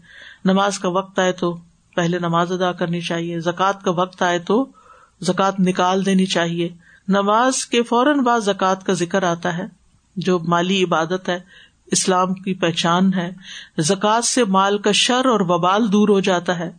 نماز 0.45 0.79
کا 0.79 0.89
وقت 0.89 1.19
آئے 1.19 1.31
تو 1.31 1.57
پہلے 1.95 2.19
نماز 2.19 2.51
ادا 2.51 2.71
کرنی 2.71 3.01
چاہیے۔ 3.01 3.39
زکوٰۃ 3.39 3.81
کا 3.83 3.91
وقت 3.91 4.21
آئے 4.21 4.39
تو 4.39 4.65
زکوٰۃ 5.21 5.51
نکال 5.59 6.05
دینی 6.05 6.25
چاہیے۔ 6.25 6.69
نماز 7.07 7.65
کے 7.65 7.83
فوراً 7.83 8.19
بعد 8.19 8.39
زکوٰۃ 8.39 8.83
کا 8.85 8.93
ذکر 8.93 9.23
آتا 9.23 9.57
ہے، 9.57 9.63
جو 10.15 10.39
مالی 10.39 10.83
عبادت 10.83 11.29
ہے۔ 11.29 11.39
اسلام 11.91 12.33
کی 12.33 12.53
پہچان 12.53 13.13
ہے۔ 13.13 13.31
زکوٰۃ 13.77 14.21
سے 14.21 14.43
مال 14.43 14.77
کا 14.77 14.91
شر 14.91 15.25
اور 15.25 15.39
وبال 15.39 15.91
دور 15.91 16.09
ہو 16.09 16.19
جاتا 16.19 16.59
ہے۔ 16.59 16.71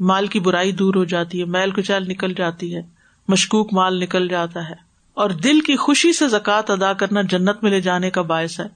مال 0.00 0.26
کی 0.26 0.40
برائی 0.40 0.72
دور 0.72 0.94
ہو 0.94 1.04
جاتی 1.04 1.40
ہے، 1.40 1.44
میل 1.44 1.70
کچال 1.70 2.08
نکل 2.08 2.34
جاتی 2.34 2.76
ہے، 2.76 2.82
مشکوک 3.28 3.72
مال 3.72 4.00
نکل 4.00 4.28
جاتا 4.28 4.68
ہے۔ 4.68 4.74
اور 5.14 5.30
دل 5.30 5.60
کی 5.60 5.76
خوشی 5.76 6.12
سے 6.12 6.28
زکوٰۃ 6.28 6.62
ادا 6.68 6.92
کرنا 6.92 7.22
جنت 7.22 7.62
میں 7.62 7.70
لے 7.70 7.80
جانے 7.80 8.10
کا 8.10 8.22
باعث 8.22 8.60
ہے۔ 8.60 8.66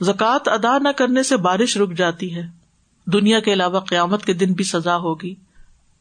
زکوٰۃ 0.00 0.38
ادا 0.46 0.78
نہ 0.78 0.88
کرنے 0.88 1.22
سے 1.22 1.36
بارش 1.36 1.76
رک 1.76 1.92
جاتی 1.92 2.34
ہے۔ 2.34 2.42
دنیا 3.06 3.40
کے 3.40 3.52
علاوہ 3.52 3.80
قیامت 3.80 4.24
کے 4.24 4.32
دن 4.32 4.52
بھی 4.52 4.64
سزا 4.64 4.96
ہوگی۔ 4.96 5.34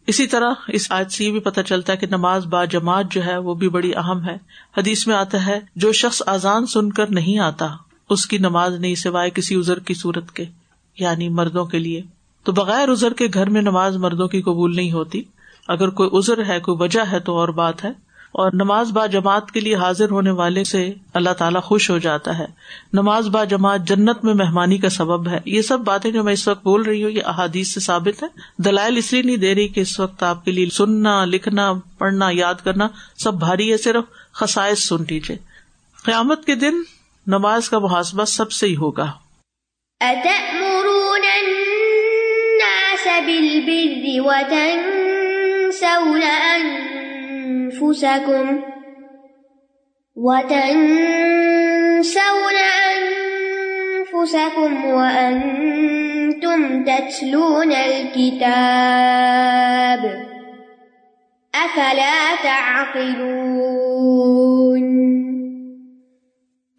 اسی 0.08 0.28
طرح 0.28 0.52
اس 0.68 0.92
آج 0.92 1.12
سے 1.12 1.26
یہ 1.26 1.32
بھی 1.32 1.40
پتہ 1.40 1.62
چلتا 1.62 1.94
ہے 1.94 1.98
کہ 1.98 2.08
نماز 2.08 2.46
با 2.46 2.66
جماعت 2.66 3.06
جو 3.12 3.26
ہے 3.26 3.38
وہ 3.38 3.54
بھی 3.54 3.70
بڑی 3.70 3.96
اہم 3.96 4.26
ہے۔ 4.26 4.38
حدیث 4.78 5.08
میں 5.08 5.16
آتا 5.16 5.46
ہے، 5.46 5.60
جو 5.76 5.92
شخص 5.92 6.22
آزان 6.26 6.66
سن 6.66 6.92
کر 6.92 7.10
نہیں 7.10 7.40
آتا 7.40 7.66
اس 8.10 8.26
کی 8.26 8.38
نماز 8.38 8.74
نہیں 8.74 8.96
سوائے 8.96 9.30
کسی 9.30 9.56
ازر 9.56 9.80
کی 9.80 9.94
صورت 9.94 10.32
کے 10.32 10.46
یعنی 11.00 11.30
مردوں 11.30 11.66
کے 11.66 11.80
لیے۔ 11.80 12.02
تو 12.44 12.52
بغیر 12.52 12.90
ازر 12.90 13.14
کے 13.14 13.28
گھر 13.34 13.50
میں 13.50 13.62
نماز 13.62 13.96
مردوں 13.96 14.28
کی 14.28 14.42
قبول 14.42 14.76
نہیں 14.76 14.92
ہوتی۔ 14.92 15.24
اگر 15.68 15.90
کوئی 15.90 16.10
ازر 16.14 16.46
ہے، 16.46 16.60
کوئی 16.60 16.78
وجہ 16.80 17.00
ہے 17.12 17.20
تو 17.20 17.36
اور 17.36 17.48
بات 17.48 17.86
ہے۔ 17.86 17.90
اور 18.32 18.52
نماز 18.54 18.92
با 18.92 19.06
جماعت 19.06 19.52
کے 19.52 19.60
لیے 19.60 19.76
حاضر 19.76 20.12
ہونے 20.12 20.32
والے 20.32 20.64
سے 20.64 20.94
اللہ 21.14 21.30
تعالیٰ 21.30 21.62
خوش 21.62 21.90
ہو 21.90 21.98
جاتا 21.98 22.40
ہے۔ 22.40 22.46
نماز 22.94 23.28
با 23.28 23.44
جماعت 23.44 23.80
جنت 23.88 24.24
میں 24.24 24.34
مہمانی 24.34 24.78
کا 24.78 24.90
سبب 24.90 25.28
ہے۔ 25.28 25.40
یہ 25.46 25.62
سب 25.62 25.80
باتیں 25.80 26.12
جو 26.12 26.24
میں 26.24 26.34
اس 26.34 26.48
وقت 26.48 26.64
بول 26.64 26.82
رہی 26.82 27.04
ہوں، 27.04 27.12
یہ 27.12 27.22
احادیث 27.26 27.68
سے 27.68 27.80
ثابت 27.80 28.24
ہے 28.24 28.28
دلائل 28.58 28.98
اس 28.98 29.14
لیے 29.14 29.22
نہیں 29.22 29.38
دے 29.38 29.56
رہی 29.56 29.68
کہ 29.68 29.80
اس 29.80 30.00
وقت 30.00 30.24
آپ 30.24 30.46
کے 30.46 30.52
لیے 30.52 30.70
سننا، 30.70 31.26
لکھنا، 31.26 31.74
پڑھنا، 31.98 32.30
یاد 32.32 32.54
کرنا 32.64 32.88
سب 33.18 33.34
بھاری 33.34 33.72
ہے، 33.72 33.78
صرف 33.78 34.34
خسائش 34.34 34.80
سن 34.80 35.04
لیجیے 35.10 35.38
قیامت 36.04 36.46
کے 36.46 36.56
دن 36.56 36.74
نماز 37.32 37.70
کا 37.70 37.80
محاسبہ 37.80 38.26
سب 38.26 38.52
سے 38.52 38.68
ہی 38.68 38.76
ہوگا۔ 38.76 39.12
أنفسكم 47.72 48.56
وتنسون 50.16 50.96
أنفسكم 53.84 54.86
وأنتم 54.86 56.84
تتلون 56.84 57.72
الكتاب 57.72 58.40
أفلا 61.54 62.36
تعقلون 62.42 63.89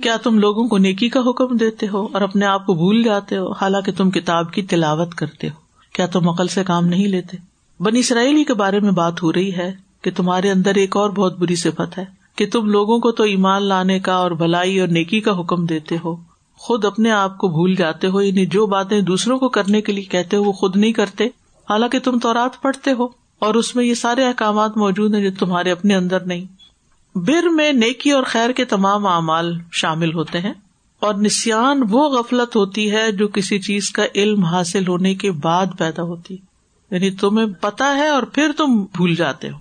کیا 0.03 0.17
تم 0.17 0.39
لوگوں 0.39 0.69
کو 0.69 0.79
نیکی 0.79 1.09
کا 1.09 1.21
حکم 1.21 1.57
دیتے 1.57 1.89
ہو 1.89 2.09
اور 2.13 2.21
اپنے 2.21 2.47
آپ 2.47 2.67
کو 2.67 2.75
بھول 2.75 3.03
جاتے 3.03 3.37
ہو؟ 3.37 3.53
حالانکہ 3.53 3.93
تم 3.93 4.11
کتاب 4.11 4.53
کی 4.53 4.63
تلاوت 4.63 5.15
کرتے 5.15 5.49
ہو۔ 5.49 5.55
کیا 5.93 6.07
تم 6.07 6.29
عقل 6.29 6.47
سے 6.47 6.65
کام 6.65 6.87
نہیں 6.87 7.07
لیتے؟ 7.07 7.37
بنی 7.81 7.99
اسرائیلی 7.99 8.45
کے 8.45 8.55
بارے 8.55 8.81
میں 8.81 8.91
بات 8.91 9.23
ہو 9.23 9.33
رہی 9.33 9.53
ہے 9.53 9.73
کہ 10.03 10.11
تمہارے 10.17 10.51
اندر 10.51 10.75
ایک 10.75 10.97
اور 10.97 11.11
بہت 11.11 11.39
بری 11.39 11.57
صفت 11.57 11.99
ہے 11.99 12.05
کہ 12.37 12.47
تم 12.53 12.67
لوگوں 12.67 12.99
کو 12.99 13.13
تو 13.13 13.23
ایمان 13.23 13.63
لانے 13.63 14.01
کا 14.01 14.13
اور 14.13 14.31
بھلائی 14.31 14.81
اور 14.81 14.89
نیکی 14.89 15.21
کا 15.21 15.41
حکم 15.41 15.67
دیتے 15.67 15.97
ہو۔ 16.05 16.17
خود 16.57 16.85
اپنے 16.85 17.11
آپ 17.11 17.39
کو 17.39 17.49
بھول 17.49 17.75
جاتے 17.75 18.07
ہو 18.07 18.23
یعنی 18.23 18.47
جو 18.47 18.67
باتیں 18.67 19.01
دوسروں 19.01 19.39
کو 19.39 19.49
کرنے 19.49 19.81
کے 19.81 19.93
لیے 19.93 20.05
کہتے 20.05 20.37
ہو، 20.37 20.45
وہ 20.45 20.53
خود 20.53 20.77
نہیں 20.77 20.93
کرتے۔ 20.93 21.25
حالانکہ 21.71 21.99
تم 21.99 22.19
تو 22.19 22.35
رات 22.35 22.63
پڑھتے 22.63 22.93
ہو 22.93 23.09
اور 23.39 23.55
اس 23.55 23.77
میں 23.77 23.85
یہ 23.85 23.95
سارے 23.95 24.25
احکامات 24.25 24.77
موجود 24.77 25.15
ہیں 25.15 25.23
جو 25.23 25.31
تمہارے 25.39 25.71
اپنے 25.71 25.95
اندر 25.95 26.21
نہیں۔ 26.21 26.60
بر 27.15 27.43
میں 27.43 27.73
نیکی 27.73 28.11
اور 28.11 28.23
خیر 28.23 28.51
کے 28.51 28.65
تمام 28.65 29.07
اعمال 29.07 29.59
شامل 29.73 30.15
ہوتے 30.15 30.41
ہیں 30.41 30.53
اور 31.01 31.15
نسان 31.15 31.83
وہ 31.91 32.09
غفلت 32.09 32.57
ہوتی 32.57 32.91
ہے 32.91 33.13
جو 33.13 33.29
کسی 33.29 33.59
چیز 33.59 33.91
کا 33.91 34.03
علم 34.15 34.45
حاصل 34.45 34.89
ہونے 34.89 35.15
کے 35.15 35.31
بعد 35.31 35.67
پیدا 35.79 36.03
ہوتی۔ 36.03 36.37
یعنی 36.91 37.11
تمہیں 37.11 37.47
پتا 37.61 37.97
ہے 37.97 38.09
اور 38.09 38.23
پھر 38.23 38.51
تم 38.57 38.83
بھول 38.83 39.15
جاتے 39.15 39.51
ہو۔ 39.51 39.59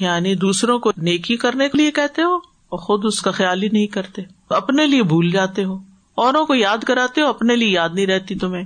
یعنی 0.00 0.34
دوسروں 0.34 0.78
کو 0.78 0.90
نیکی 0.96 1.36
کرنے 1.36 1.68
کے 1.68 1.78
لیے 1.78 1.90
کہتے 1.90 2.22
ہو 2.22 2.36
اور 2.36 2.78
خود 2.78 3.04
اس 3.04 3.22
کا 3.22 3.30
خیال 3.30 3.62
ہی 3.62 3.68
نہیں 3.72 3.86
کرتے۔ 3.86 4.22
اپنے 4.50 4.86
لیے 4.86 5.02
بھول 5.02 5.30
جاتے 5.30 5.64
ہو۔ 5.64 5.78
اوروں 6.14 6.46
کو 6.46 6.54
یاد 6.54 6.78
کراتے 6.78 7.22
ہو، 7.22 7.26
اپنے 7.26 7.56
لیے 7.56 7.68
یاد 7.68 7.88
نہیں 7.94 8.06
رہتی 8.06 8.34
تمہیں۔ 8.34 8.64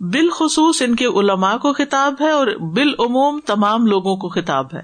بالخصوص 0.00 0.82
ان 0.82 0.96
کے 0.96 1.04
علماء 1.04 1.56
کو 1.56 1.72
خطاب 1.72 2.14
ہے 2.20 2.30
اور 2.30 2.46
بالعموم 2.46 3.40
تمام 3.46 3.86
لوگوں 3.86 4.16
کو 4.16 4.28
خطاب 4.28 4.74
ہے۔ 4.74 4.82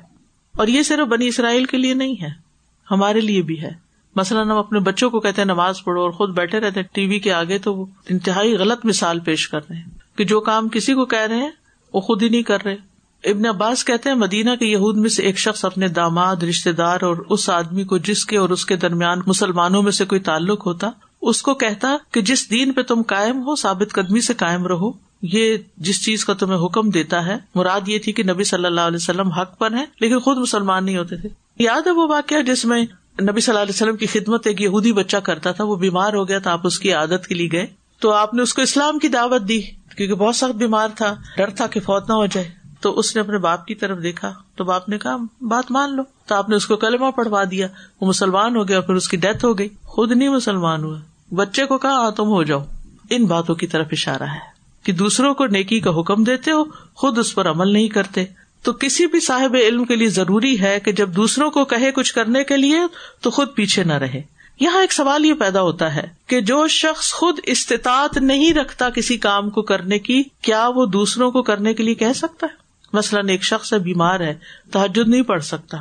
اور 0.57 0.67
یہ 0.67 0.83
صرف 0.83 1.07
بنی 1.07 1.27
اسرائیل 1.27 1.65
کے 1.65 1.77
لیے 1.77 1.95
نہیں 1.95 2.23
ہے۔ 2.23 2.44
ہمارے 2.91 3.21
لیے 3.21 3.43
بھی 3.43 3.63
ہے۔ 3.63 3.85
مثلاً 4.17 4.51
ہم 4.51 4.57
اپنے 4.57 4.81
بچوں 4.81 5.11
کو 5.11 5.21
کہتے 5.21 5.41
ہیں 5.41 5.47
نماز 5.47 5.85
پڑھو 5.85 6.01
اور 6.01 6.11
خود 6.11 6.35
بیٹھے 6.35 6.61
رہتے 6.61 6.81
ہیں 6.81 6.95
ٹی 6.95 7.07
وی 7.07 7.19
کے 7.19 7.33
آگے 7.33 7.59
تو 7.59 7.75
وہ 7.75 7.87
انتہائی 8.11 8.57
غلط 8.57 8.85
مثال 8.85 9.21
پیش 9.21 9.49
کر 9.49 9.59
رہے 9.59 9.77
ہیں 9.77 10.19
کہ 10.19 10.25
جو 10.25 10.41
کام 10.41 10.69
کسی 10.69 10.95
کو 10.95 11.05
کہہ 11.05 11.19
رہے 11.19 11.37
ہیں 11.37 11.51
وہ 11.93 12.01
خود 12.01 12.23
ہی 12.23 12.29
نہیں 12.29 12.43
کر 12.43 12.65
رہے۔ 12.65 12.77
ابن 13.25 13.47
عباس 13.47 13.85
کہتے 13.85 14.09
ہیں 14.09 14.17
مدینہ 14.17 14.51
کے 14.61 14.67
یہود 14.67 14.97
میں 14.97 15.09
سے 15.09 15.23
ایک 15.23 15.39
شخص 15.39 15.65
اپنے 15.65 15.89
داماد 15.89 16.37
رشتے 16.37 16.73
دار 16.73 16.99
اور 17.03 17.17
اس 17.17 17.51
آدمی 17.51 17.85
کو 17.85 17.99
جس 17.99 18.27
کے 18.27 18.37
اور 18.37 18.49
اس 18.49 18.67
کے 18.67 18.77
درمیان 18.77 19.21
مسلمانوں 19.27 19.83
میں 19.83 19.93
سے 19.93 20.05
کوئی 20.05 20.21
تعلق 20.21 20.67
ہوتا، 20.67 20.91
اس 21.23 21.43
کو 21.43 21.55
کہتا 21.55 21.97
کہ 22.11 22.21
جس 22.21 22.51
دین 22.51 22.73
پہ 22.73 22.83
تم 22.83 23.03
قائم 23.03 23.41
ہو، 23.41 23.57
ثابت 23.57 23.93
قدمی 23.93 24.21
سے 24.21 24.35
قائم 24.35 24.67
رہو۔ 24.67 24.93
یہ 25.23 25.57
جس 25.77 26.05
چیز 26.05 26.25
کا 26.25 26.35
تمہیں 26.35 26.67
حکم 26.67 26.91
دیتا 26.91 27.27
ہے، 27.27 27.37
مراد 27.55 27.81
یہ 27.87 27.99
تھی 27.99 28.13
کہ 28.13 28.23
نبی 28.23 28.45
صلی 28.45 28.65
اللہ 28.65 28.81
علیہ 28.81 28.99
وسلم 29.01 29.29
حق 29.29 29.59
پر 29.59 29.73
ہے 29.73 29.85
لیکن 30.01 30.19
خود 30.19 30.39
مسلمان 30.39 30.85
نہیں 30.85 30.97
ہوتے 30.97 31.17
تھے۔ 31.17 31.29
یاد 31.59 31.87
ہے 31.87 31.93
وہ 31.93 32.07
واقعہ 32.09 32.43
جس 32.43 32.65
میں 32.65 32.85
نبی 33.23 33.41
صلی 33.41 33.53
اللہ 33.53 33.63
علیہ 33.63 33.75
وسلم 33.75 33.97
کی 33.97 34.07
خدمت 34.07 34.47
ایک 34.47 34.61
یہودی 34.61 34.93
بچہ 34.93 35.17
کرتا 35.17 35.53
تھا، 35.53 35.65
وہ 35.65 35.77
بیمار 35.77 36.13
ہو 36.13 36.29
گیا 36.29 36.39
تھا، 36.39 36.53
آپ 36.53 36.61
اس 36.65 36.79
کی 36.79 36.93
عادت 36.93 37.27
کے 37.27 37.35
لیے 37.35 37.49
گئے۔ 37.53 37.67
تو 37.99 38.13
آپ 38.13 38.35
نے 38.35 38.43
اس 38.43 38.55
کو 38.55 38.63
اسلام 38.63 38.99
کی 38.99 39.09
دعوت 39.09 39.49
دی، 39.49 39.61
کیونکہ 39.97 40.15
بہت 40.15 40.37
سخت 40.37 40.57
بیمار 40.57 40.89
تھا، 40.97 41.15
ڈر 41.37 41.51
تھا 41.51 41.67
کہ 41.67 41.81
فوت 41.81 42.09
نہ 42.09 42.15
ہو 42.15 42.27
جائے۔ 42.27 42.51
تو 42.81 42.99
اس 42.99 43.17
نے 43.17 43.21
اپنے 43.21 43.39
باپ 43.39 43.67
کی 43.67 43.75
طرف 43.75 44.03
دیکھا، 44.03 44.35
تو 44.57 44.65
باپ 44.65 44.89
نے 44.89 44.99
کہا، 44.99 45.17
بات 45.41 45.71
مان 45.71 45.97
لو۔ 45.97 46.03
تو 46.27 46.35
آپ 46.35 46.49
نے 46.49 46.57
اس 46.57 46.67
کو 46.67 46.77
کلمہ 46.77 47.11
پڑھوا 47.11 47.45
دیا، 47.51 47.67
وہ 48.01 48.07
مسلمان 48.07 48.57
ہو 48.57 48.69
گیا 48.69 48.77
اور 48.77 48.85
پھر 48.85 48.95
اس 48.95 49.09
کی 49.09 49.17
ڈیتھ 49.17 49.45
ہو 49.45 49.59
گئی۔ 49.59 49.69
خود 49.83 50.13
نہیں 50.13 50.29
مسلمان 50.29 50.85
ہوا۔ 50.85 50.99
بچے 51.35 51.67
کو 51.67 51.79
کہا 51.79 51.91
ہاں 51.91 52.11
تم 52.11 52.27
ہو 52.27 52.43
جاؤ۔ 52.43 52.65
ان 53.11 53.27
باتوں 53.27 53.55
کی 53.55 53.67
طرف 53.67 53.87
اشارہ 53.93 54.23
ہے 54.23 54.55
کہ 54.83 54.93
دوسروں 54.93 55.35
کو 55.35 55.47
نیکی 55.47 55.81
کا 55.81 56.01
حکم 56.01 56.25
دیتے 56.25 56.51
ہو، 56.51 56.65
خود 56.95 57.19
اس 57.19 57.35
پر 57.35 57.51
عمل 57.51 57.73
نہیں 57.73 57.89
کرتے۔ 57.89 58.25
تو 58.65 58.73
کسی 58.73 59.07
بھی 59.07 59.21
صاحب 59.21 59.57
علم 59.61 59.85
کے 59.85 59.97
لیے 59.97 60.09
ضروری 60.09 60.61
ہے 60.61 60.81
کہ 60.81 60.93
جب 60.93 61.09
دوسروں 61.09 61.51
کو 61.51 61.65
کہے 61.65 61.93
کچھ 61.93 62.15
کرنے 62.15 62.45
کے 62.45 62.57
لیے 62.57 62.79
تو 63.21 63.31
خود 63.31 63.49
پیچھے 63.55 63.85
نہ 63.85 63.93
رہے۔ 63.93 64.23
یہاں 64.61 64.81
ایک 64.81 64.93
سوال 64.93 65.25
یہ 65.25 65.35
پیدا 65.35 65.61
ہوتا 65.61 65.95
ہے 65.95 66.09
کہ 66.27 66.41
جو 66.41 66.69
شخص 66.69 67.13
خود 67.13 67.39
استطاعت 67.43 68.17
نہیں 68.17 68.55
رکھتا 68.55 68.91
کسی 68.91 69.17
کام 69.17 69.51
کو 69.51 69.63
کرنے 69.63 69.99
کی، 69.99 70.23
کیا 70.43 70.69
وہ 70.69 70.87
دوسروں 70.87 71.31
کو 71.31 71.43
کرنے 71.43 71.75
کے 71.75 71.83
لیے 71.83 71.95
کہہ 71.95 72.13
سکتا 72.15 72.47
ہے؟ 72.47 72.57
مثلاً 72.93 73.29
ایک 73.29 73.45
شخص 73.45 73.73
ہے، 73.73 73.79
بیمار 73.79 74.21
ہے 74.21 74.35
تحجد 74.71 75.09
نہیں 75.09 75.23
پڑھ 75.23 75.43
سکتا۔ 75.43 75.77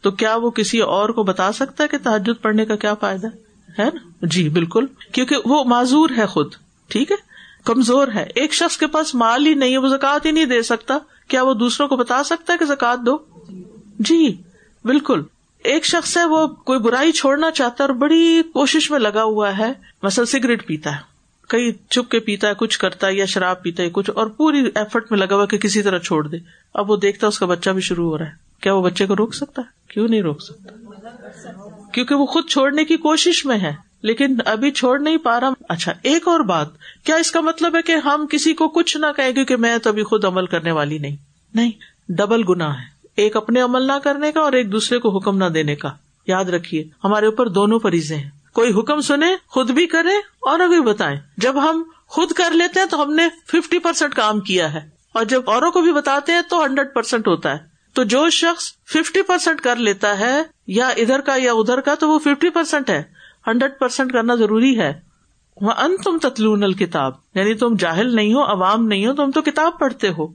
تو 0.00 0.10
کیا 0.10 0.36
وہ 0.36 0.50
کسی 0.50 0.80
اور 0.80 1.08
کو 1.08 1.22
بتا 1.22 1.52
سکتا 1.52 1.82
ہے 1.84 1.88
کہ 1.88 1.98
تحجد 2.02 2.42
پڑھنے 2.42 2.64
کا 2.64 2.76
کیا 2.76 2.94
فائدہ؟ 2.94 3.26
ہے 3.78 3.84
نا؟ 3.84 3.98
جی 4.22 4.48
بالکل۔ 4.48 4.86
کیونکہ 5.12 5.36
وہ 5.44 5.64
معذور 5.64 6.10
ہے 6.16 6.26
خود، 6.26 6.54
ٹھیک 6.88 7.10
ہے؟ 7.10 7.16
کمزور 7.64 8.08
ہے۔ 8.14 8.26
ایک 8.34 8.54
شخص 8.54 8.76
کے 8.76 8.86
پاس 8.86 9.14
مال 9.14 9.46
ہی 9.46 9.54
نہیں 9.54 9.72
ہے، 9.72 9.78
وہ 9.78 9.88
زکات 9.88 10.26
ہی 10.26 10.30
نہیں 10.30 10.44
دے 10.44 10.62
سکتا۔ 10.62 10.98
کیا 11.28 11.42
وہ 11.42 11.54
دوسروں 11.54 11.88
کو 11.88 11.96
بتا 11.96 12.22
سکتا 12.24 12.52
ہے 12.52 12.58
کہ 12.58 12.64
زکات 12.64 12.98
دو؟ 13.06 13.18
جی 13.98 14.42
بالکل۔ 14.84 15.22
ایک 15.64 15.84
شخص 15.84 16.16
ہے، 16.16 16.24
وہ 16.24 16.46
کوئی 16.46 16.78
برائی 16.78 17.12
چھوڑنا 17.12 17.50
چاہتا 17.50 17.84
ہے 17.84 17.88
اور 17.88 17.96
بڑی 17.96 18.42
کوشش 18.52 18.90
میں 18.90 18.98
لگا 18.98 19.22
ہوا 19.22 19.58
ہے، 19.58 19.72
مثلا 20.02 20.24
سگریٹ 20.24 20.66
پیتا 20.66 20.92
ہے۔ 20.92 21.00
کئی 21.48 21.72
چپ 21.90 22.10
کے 22.10 22.20
پیتا 22.20 22.48
ہے، 22.48 22.52
کچھ 22.58 22.78
کرتا 22.78 23.06
ہے 23.06 23.14
یا 23.14 23.24
شراب 23.24 23.62
پیتا 23.62 23.82
ہے، 23.82 23.88
کچھ 23.92 24.10
اور 24.14 24.26
پوری 24.26 24.58
ایفرٹ 24.74 25.10
میں 25.10 25.18
لگا 25.18 25.34
ہوا 25.34 25.46
کہ 25.46 25.58
کسی 25.58 25.82
طرح 25.82 25.98
چھوڑ 25.98 26.28
دے۔ 26.28 26.36
اب 26.74 26.90
وہ 26.90 26.96
دیکھتا 26.96 27.26
ہے، 27.26 27.28
اس 27.28 27.38
کا 27.38 27.46
بچہ 27.46 27.70
بھی 27.70 27.80
شروع 27.80 28.10
ہو 28.10 28.18
رہا 28.18 28.26
ہے۔ 28.26 28.30
کیا 28.60 28.74
وہ 28.74 28.82
بچے 28.82 29.06
کو 29.06 29.16
روک 29.16 29.34
سکتا 29.34 29.62
ہے؟ 29.62 29.92
کیوں 29.94 30.08
نہیں 30.08 30.22
روک 30.22 30.42
سکتا؟ 30.42 30.72
کیونکہ 31.92 32.14
وہ 32.14 32.26
خود 32.26 32.48
چھوڑنے 32.48 32.84
کی 32.84 32.96
کوشش 32.96 33.46
میں 33.46 33.58
ہے۔ 33.58 33.72
لیکن 34.04 34.36
ابھی 34.44 34.70
چھوڑ 34.70 34.98
نہیں 34.98 35.16
پا 35.16 35.40
رہا۔ 35.40 35.50
اچھا 35.68 35.92
ایک 36.02 36.28
اور 36.28 36.40
بات، 36.40 36.66
کیا 37.04 37.16
اس 37.16 37.30
کا 37.30 37.40
مطلب 37.40 37.76
ہے 37.76 37.82
کہ 37.82 37.92
ہم 37.92 38.26
کسی 38.30 38.54
کو 38.54 38.68
کچھ 38.68 38.96
نہ 38.96 39.06
کہیں 39.16 39.32
کیونکہ 39.32 39.56
میں 39.56 39.78
تو 39.78 39.90
ابھی 39.90 40.02
خود 40.02 40.24
عمل 40.24 40.46
کرنے 40.46 40.70
والی 40.70 40.98
نہیں؟ 40.98 41.16
نہیں، 41.54 41.70
ڈبل 42.08 42.42
گنا 42.48 42.72
ہے۔ 42.72 43.06
ایک 43.16 43.36
اپنے 43.36 43.60
عمل 43.60 43.82
نہ 43.82 43.98
کرنے 44.04 44.32
کا 44.32 44.40
اور 44.40 44.52
ایک 44.52 44.72
دوسرے 44.72 44.98
کو 44.98 45.18
حکم 45.18 45.38
نہ 45.38 45.44
دینے 45.44 45.76
کا۔ 45.76 45.90
یاد 46.26 46.44
رکھیے، 46.44 46.84
ہمارے 47.04 47.26
اوپر 47.26 47.48
دونوں 47.48 47.78
فریضے 47.78 48.14
ہیں۔ 48.14 48.30
کوئی 48.52 48.72
حکم 48.78 49.00
سنے، 49.00 49.26
خود 49.46 49.70
بھی 49.70 49.86
کرے 49.86 50.16
اور 50.40 50.58
بھی 50.58 50.80
بتائیں۔ 50.80 51.20
جب 51.36 51.70
ہم 51.70 51.82
خود 52.06 52.32
کر 52.32 52.50
لیتے 52.50 52.80
ہیں 52.80 52.86
تو 52.86 53.02
ہم 53.02 53.14
نے 53.14 53.22
ففٹی 53.46 53.78
پرسینٹ 53.78 54.14
کام 54.14 54.40
کیا 54.40 54.74
ہے۔ 54.74 54.88
اور 55.12 55.24
جب 55.24 55.42
اوروں 55.46 55.70
کو 55.70 55.80
بھی 55.80 55.92
بتاتے 55.92 56.32
ہیں 56.32 56.42
تو 56.50 56.64
ہنڈریڈ 56.64 56.86
پرسینٹ 56.94 57.28
ہوتا 57.28 57.50
ہے۔ 57.50 57.58
تو 57.92 58.04
جو 58.04 58.30
شخص 58.30 58.72
ففٹی 58.72 59.22
پرسینٹ 59.22 59.60
کر 59.60 59.76
لیتا 59.76 60.18
ہے، 60.18 60.42
یا 60.66 60.88
ادھر 60.88 61.20
کا 61.20 61.36
یا 61.36 61.52
ادھر 61.52 61.80
کا، 61.80 61.94
تو 61.94 62.08
وہ 62.08 62.18
ففٹی 62.18 62.50
پرسینٹ 62.50 62.90
ہے۔ 62.90 63.13
ہنڈریڈ 63.46 63.72
پرسینٹ 63.78 64.12
کرنا 64.12 64.34
ضروری 64.34 64.78
ہے۔ 64.78 65.00
وہ 65.60 65.70
ان 65.70 65.96
تم 66.04 66.18
تتلون 66.22 66.62
الکتاب 66.62 67.12
یعنی 67.34 67.54
تم 67.54 67.76
جاہل 67.78 68.16
نہیں 68.16 68.34
ہو، 68.34 68.42
عوام 68.42 68.86
نہیں 68.86 69.06
ہو، 69.06 69.12
تم 69.12 69.30
تو 69.30 69.42
کتاب 69.42 69.72
پڑھتے 69.78 70.08
ہو۔ 70.08 70.26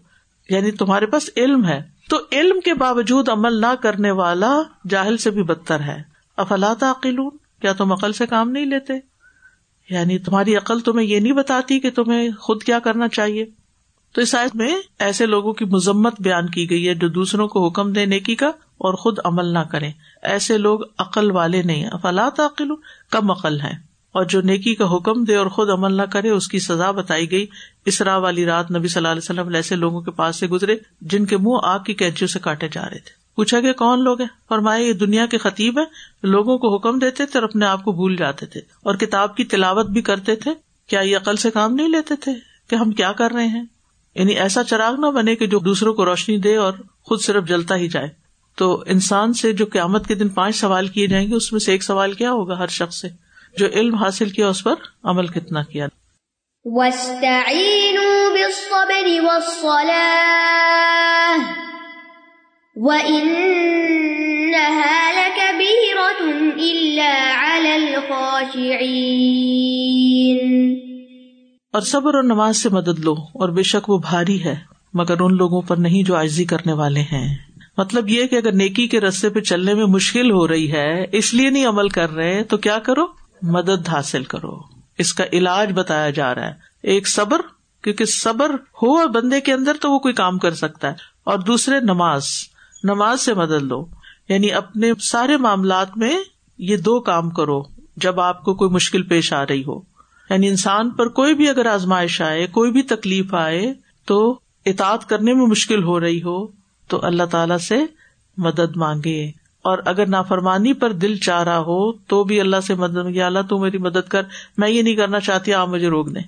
یعنی 0.49 0.71
تمہارے 0.71 1.05
پاس 1.05 1.29
علم 1.37 1.65
ہے۔ 1.65 1.81
تو 2.09 2.17
علم 2.31 2.59
کے 2.59 2.73
باوجود 2.73 3.29
عمل 3.29 3.53
نہ 3.53 3.75
کرنے 3.81 4.11
والا 4.11 4.61
جاہل 4.89 5.17
سے 5.17 5.29
بھی 5.29 5.43
بدتر 5.43 5.79
ہے۔ 5.79 6.01
افلاط 6.37 6.83
عقلون 6.83 7.37
کیا 7.61 7.73
تم 7.73 7.91
عقل 7.91 8.13
سے 8.13 8.25
کام 8.25 8.51
نہیں 8.51 8.65
لیتے؟ 8.65 8.93
یعنی 9.89 10.19
تمہاری 10.19 10.55
عقل 10.55 10.79
تمہیں 10.79 11.07
یہ 11.07 11.19
نہیں 11.19 11.33
بتاتی 11.33 11.79
کہ 11.79 11.91
تمہیں 11.91 12.29
خود 12.39 12.63
کیا 12.63 12.79
کرنا 12.79 13.07
چاہیے۔ 13.07 13.45
تو 14.13 14.21
اس 14.21 14.35
آیت 14.35 14.55
میں 14.55 14.75
ایسے 14.99 15.25
لوگوں 15.25 15.53
کی 15.53 15.65
مذمت 15.65 16.21
بیان 16.21 16.49
کی 16.49 16.69
گئی 16.69 16.87
ہے 16.87 16.93
جو 16.93 17.07
دوسروں 17.07 17.47
کو 17.47 17.67
حکم 17.67 17.93
دے 17.93 18.05
نیکی 18.05 18.35
کا 18.35 18.51
اور 18.79 18.93
خود 18.93 19.17
عمل 19.25 19.45
نہ 19.45 19.59
کرے 19.59 19.89
ایسے 20.21 20.57
لوگ 20.57 20.79
عقل 20.97 21.31
والے 21.31 21.61
نہیں 21.61 21.87
افالات 21.91 22.39
عقل 22.39 22.67
کم 23.11 23.31
عقل 23.31 23.61
ہے 23.61 23.89
اور 24.11 24.25
جو 24.25 24.41
نیکی 24.41 24.75
کا 24.75 24.95
حکم 24.95 25.23
دے 25.23 25.35
اور 25.35 25.47
خود 25.47 25.69
عمل 25.69 25.93
نہ 25.93 26.01
کرے، 26.01 26.29
اس 26.29 26.47
کی 26.47 26.59
سزا 26.59 26.91
بتائی 26.91 27.31
گئی۔ 27.31 27.45
اسرا 27.85 28.17
والی 28.17 28.45
رات 28.45 28.71
نبی 28.71 28.87
صلی 28.87 28.99
اللہ 28.99 29.07
علیہ 29.07 29.41
وسلم 29.41 29.55
ایسے 29.55 29.75
لوگوں 29.75 30.01
کے 30.01 30.11
پاس 30.11 30.35
سے 30.35 30.47
گزرے، 30.47 30.77
جن 31.01 31.25
کے 31.25 31.37
منہ 31.37 31.57
آگ 31.63 31.79
کی 31.79 31.93
کینچیوں 31.93 32.27
سے 32.27 32.39
کاٹے 32.39 32.67
جا 32.71 32.83
رہے 32.83 32.99
تھے۔ 32.99 33.35
پوچھا 33.35 33.61
کہ 33.61 33.73
کون 33.73 34.03
لوگ 34.03 34.19
ہیں؟ 34.19 34.27
فرمائے 34.49 34.83
یہ 34.83 34.93
دنیا 34.93 35.25
کے 35.25 35.37
خطیب 35.37 35.79
ہے 35.79 35.83
لوگوں 36.23 36.57
کو 36.57 36.75
حکم 36.75 36.99
دیتے 36.99 37.25
تھے 37.25 37.39
اور 37.39 37.49
اپنے 37.49 37.65
آپ 37.65 37.83
کو 37.83 37.91
بھول 37.91 38.15
جاتے 38.15 38.45
تھے۔ 38.45 38.59
اور 38.59 38.95
کتاب 38.95 39.35
کی 39.35 39.43
تلاوت 39.43 39.85
بھی 39.85 40.01
کرتے 40.01 40.35
تھے۔ 40.35 40.51
کیا 40.87 40.99
یہ 40.99 41.17
عقل 41.17 41.35
سے 41.35 41.51
کام 41.51 41.73
نہیں 41.73 41.89
لیتے 41.89 42.15
تھے 42.15 42.31
کہ 42.69 42.75
ہم 42.75 42.91
کیا 42.91 43.11
کر 43.11 43.31
رہے 43.31 43.47
ہیں؟ 43.47 43.63
یعنی 44.15 44.33
ایسا 44.33 44.63
چراغ 44.63 44.95
نہ 44.95 45.05
بنے 45.05 45.35
کہ 45.35 45.47
جو 45.47 45.59
دوسروں 45.59 45.93
کو 45.93 46.05
روشنی 46.05 46.37
دے 46.37 46.55
اور 46.55 46.73
خود 47.03 47.21
صرف 47.21 47.43
جلتا 47.47 47.75
ہی 47.75 47.87
جائے۔ 47.87 48.18
تو 48.59 48.83
انسان 48.87 49.33
سے 49.33 49.53
جو 49.53 49.65
قیامت 49.65 50.07
کے 50.07 50.15
دن 50.15 50.29
پانچ 50.29 50.55
سوال 50.55 50.87
کیے 50.87 51.07
جائیں 51.07 51.29
گے 51.29 51.35
اس 51.35 51.51
میں 51.51 51.59
سے 51.59 51.71
ایک 51.71 51.83
سوال 51.83 52.13
کیا 52.13 52.31
ہوگا 52.31 52.57
ہر 52.59 52.67
شخص 52.67 53.01
سے؟ 53.01 53.07
جو 53.57 53.67
علم 53.73 53.95
حاصل 53.95 54.29
کیا 54.29 54.47
اس 54.47 54.63
پر 54.63 54.73
عمل 55.03 55.27
کتنا 55.27 55.63
کیا؟ 55.63 55.87
اور 71.73 71.81
صبر 71.81 72.13
اور 72.13 72.23
نماز 72.23 72.57
سے 72.57 72.69
مدد 72.69 72.99
لو 72.99 73.13
اور 73.13 73.49
بے 73.49 73.63
شک 73.63 73.89
وہ 73.89 73.97
بھاری 73.97 74.43
ہے 74.43 74.55
مگر 74.93 75.19
ان 75.19 75.35
لوگوں 75.35 75.61
پر 75.61 75.77
نہیں 75.77 76.03
جو 76.03 76.15
عاجزی 76.15 76.45
کرنے 76.45 76.73
والے 76.73 77.01
ہیں۔ 77.01 77.48
مطلب 77.77 78.09
یہ 78.09 78.25
کہ 78.25 78.35
اگر 78.35 78.51
نیکی 78.51 78.87
کے 78.87 78.99
رستے 78.99 79.29
پہ 79.29 79.39
چلنے 79.39 79.73
میں 79.73 79.85
مشکل 79.85 80.31
ہو 80.31 80.47
رہی 80.47 80.71
ہے، 80.71 81.05
اس 81.11 81.33
لیے 81.33 81.49
نہیں 81.49 81.65
عمل 81.65 81.89
کر 81.89 82.09
رہے، 82.09 82.43
تو 82.43 82.57
کیا 82.57 82.79
کرو؟ 82.79 83.07
مدد 83.41 83.89
حاصل 83.89 84.23
کرو۔ 84.23 84.59
اس 84.97 85.13
کا 85.13 85.23
علاج 85.33 85.71
بتایا 85.73 86.09
جا 86.09 86.35
رہا 86.35 86.45
ہے۔ 86.45 86.53
ایک 86.83 87.07
صبر، 87.07 87.41
کیونکہ 87.83 88.05
صبر 88.05 88.49
ہو 88.53 89.07
بندے 89.07 89.41
کے 89.41 89.53
اندر 89.53 89.71
تو 89.81 89.91
وہ 89.91 89.99
کوئی 89.99 90.13
کام 90.13 90.37
کر 90.37 90.53
سکتا 90.53 90.87
ہے۔ 90.87 90.93
اور 91.23 91.39
دوسرے، 91.39 91.79
نماز۔ 91.79 92.27
نماز 92.83 93.21
سے 93.21 93.33
مدد 93.33 93.63
لو۔ 93.63 93.85
یعنی 94.29 94.51
اپنے 94.51 94.91
سارے 95.01 95.37
معاملات 95.37 95.97
میں 95.97 96.19
یہ 96.57 96.77
دو 96.77 96.99
کام 96.99 97.29
کرو۔ 97.29 97.63
جب 97.97 98.19
آپ 98.19 98.43
کو 98.43 98.53
کوئی 98.53 98.71
مشکل 98.71 99.03
پیش 99.03 99.33
آ 99.33 99.43
رہی 99.45 99.63
ہو۔ 99.63 99.81
یعنی 100.29 100.47
انسان 100.47 100.89
پر 100.89 101.07
کوئی 101.07 101.35
بھی 101.35 101.49
اگر 101.49 101.65
آزمائش 101.65 102.21
آئے، 102.21 102.47
کوئی 102.47 102.71
بھی 102.71 102.81
تکلیف 102.81 103.33
آئے، 103.33 103.73
تو 104.05 104.39
اطاعت 104.65 105.09
کرنے 105.09 105.33
میں 105.33 105.47
مشکل 105.47 105.83
ہو 105.83 105.99
رہی 105.99 106.23
ہو۔ 106.23 106.58
تو 106.89 107.05
اللہ 107.05 107.23
تعالی 107.23 107.57
سے 107.57 107.77
مدد 108.37 108.77
مانگے۔ 108.77 109.31
اور 109.63 109.77
اگر 109.85 110.05
نافرمانی 110.05 110.73
پر 110.73 110.91
دل 110.91 111.17
چاہ 111.17 111.43
رہا 111.43 111.59
ہو 111.59 111.91
تو 111.91 112.23
بھی 112.23 112.39
اللہ 112.39 112.55
سے 112.67 112.75
مدد 112.75 112.97
یا 113.09 113.25
اللہ 113.25 113.39
تو 113.49 113.59
میری 113.59 113.77
مدد 113.77 114.09
کر، 114.09 114.21
میں 114.57 114.69
یہ 114.69 114.81
نہیں 114.81 114.95
کرنا 114.95 115.19
چاہتی، 115.19 115.53
آپ 115.53 115.69
مجھے 115.69 115.87
روک 115.87 116.15
دیں 116.15 116.21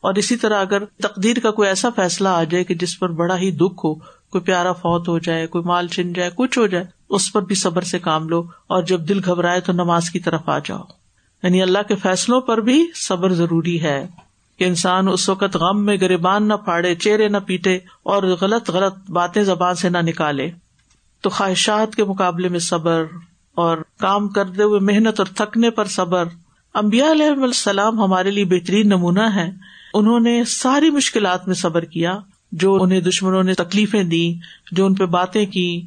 اور 0.00 0.14
اسی 0.14 0.36
طرح 0.36 0.60
اگر 0.60 0.84
تقدیر 0.84 1.36
کا 1.42 1.50
کوئی 1.50 1.68
ایسا 1.68 1.88
فیصلہ 1.96 2.28
آ 2.28 2.44
جائے 2.44 2.64
کہ 2.64 2.74
جس 2.74 2.98
پر 2.98 3.08
بڑا 3.08 3.38
ہی 3.38 3.50
دکھ 3.50 3.84
ہو، 3.84 3.94
کوئی 3.94 4.40
پیارا 4.40 4.72
فوت 4.72 5.08
ہو 5.08 5.18
جائے، 5.18 5.46
کوئی 5.46 5.64
مال 5.64 5.88
چن 5.88 6.12
جائے، 6.12 6.30
کچھ 6.34 6.58
ہو 6.58 6.66
جائے، 6.66 6.84
اس 7.08 7.32
پر 7.32 7.42
بھی 7.42 7.54
صبر 7.54 7.82
سے 7.82 7.98
کام 7.98 8.28
لو۔ 8.28 8.42
اور 8.66 8.82
جب 8.82 9.08
دل 9.08 9.20
گھبرائے 9.24 9.60
تو 9.60 9.72
نماز 9.72 10.10
کی 10.10 10.20
طرف 10.20 10.48
آ 10.48 10.58
جاؤ۔ 10.58 10.82
یعنی 11.42 11.62
اللہ 11.62 11.78
کے 11.88 11.94
فیصلوں 11.96 12.40
پر 12.40 12.60
بھی 12.60 12.86
صبر 12.94 13.32
ضروری 13.32 13.82
ہے۔ 13.82 14.06
کہ 14.58 14.64
انسان 14.64 15.08
اس 15.08 15.28
وقت 15.28 15.56
غم 15.56 15.84
میں 15.84 15.96
گریبان 16.00 16.48
نہ 16.48 16.54
پھاڑے، 16.54 16.94
چہرے 16.94 17.28
نہ 17.28 17.36
پیٹے 17.46 17.76
اور 18.02 18.22
غلط 18.22 18.70
غلط 18.70 19.10
باتیں 19.10 19.42
زبان 19.42 19.74
سے 19.74 19.88
نہ 19.88 19.98
نکالے۔ 19.98 20.50
تو 21.20 21.30
خواہشات 21.30 21.94
کے 21.94 22.04
مقابلے 22.04 22.48
میں 22.48 22.58
صبر 22.58 23.04
اور 23.54 23.78
کام 23.98 24.28
کرتے 24.28 24.62
ہوئے 24.62 24.80
محنت 24.80 25.20
اور 25.20 25.26
تھکنے 25.26 25.70
پر 25.70 25.84
صبر۔ 25.84 26.24
امبیا 26.74 27.10
علیہ 27.10 27.42
السلام 27.42 28.00
ہمارے 28.00 28.30
لیے 28.30 28.44
بہترین 28.44 28.88
نمونہ 28.88 29.34
ہے۔ 29.34 29.50
انہوں 29.94 30.20
نے 30.20 30.44
ساری 30.44 30.90
مشکلات 30.90 31.46
میں 31.46 31.54
صبر 31.54 31.84
کیا، 31.84 32.18
جو 32.52 32.82
انہیں 32.82 33.00
دشمنوں 33.00 33.42
نے 33.42 33.54
تکلیفیں 33.54 34.04
دی 34.04 34.34
جو 34.72 34.86
ان 34.86 34.94
پہ 34.94 35.06
باتیں 35.06 35.46
کی 35.46 35.82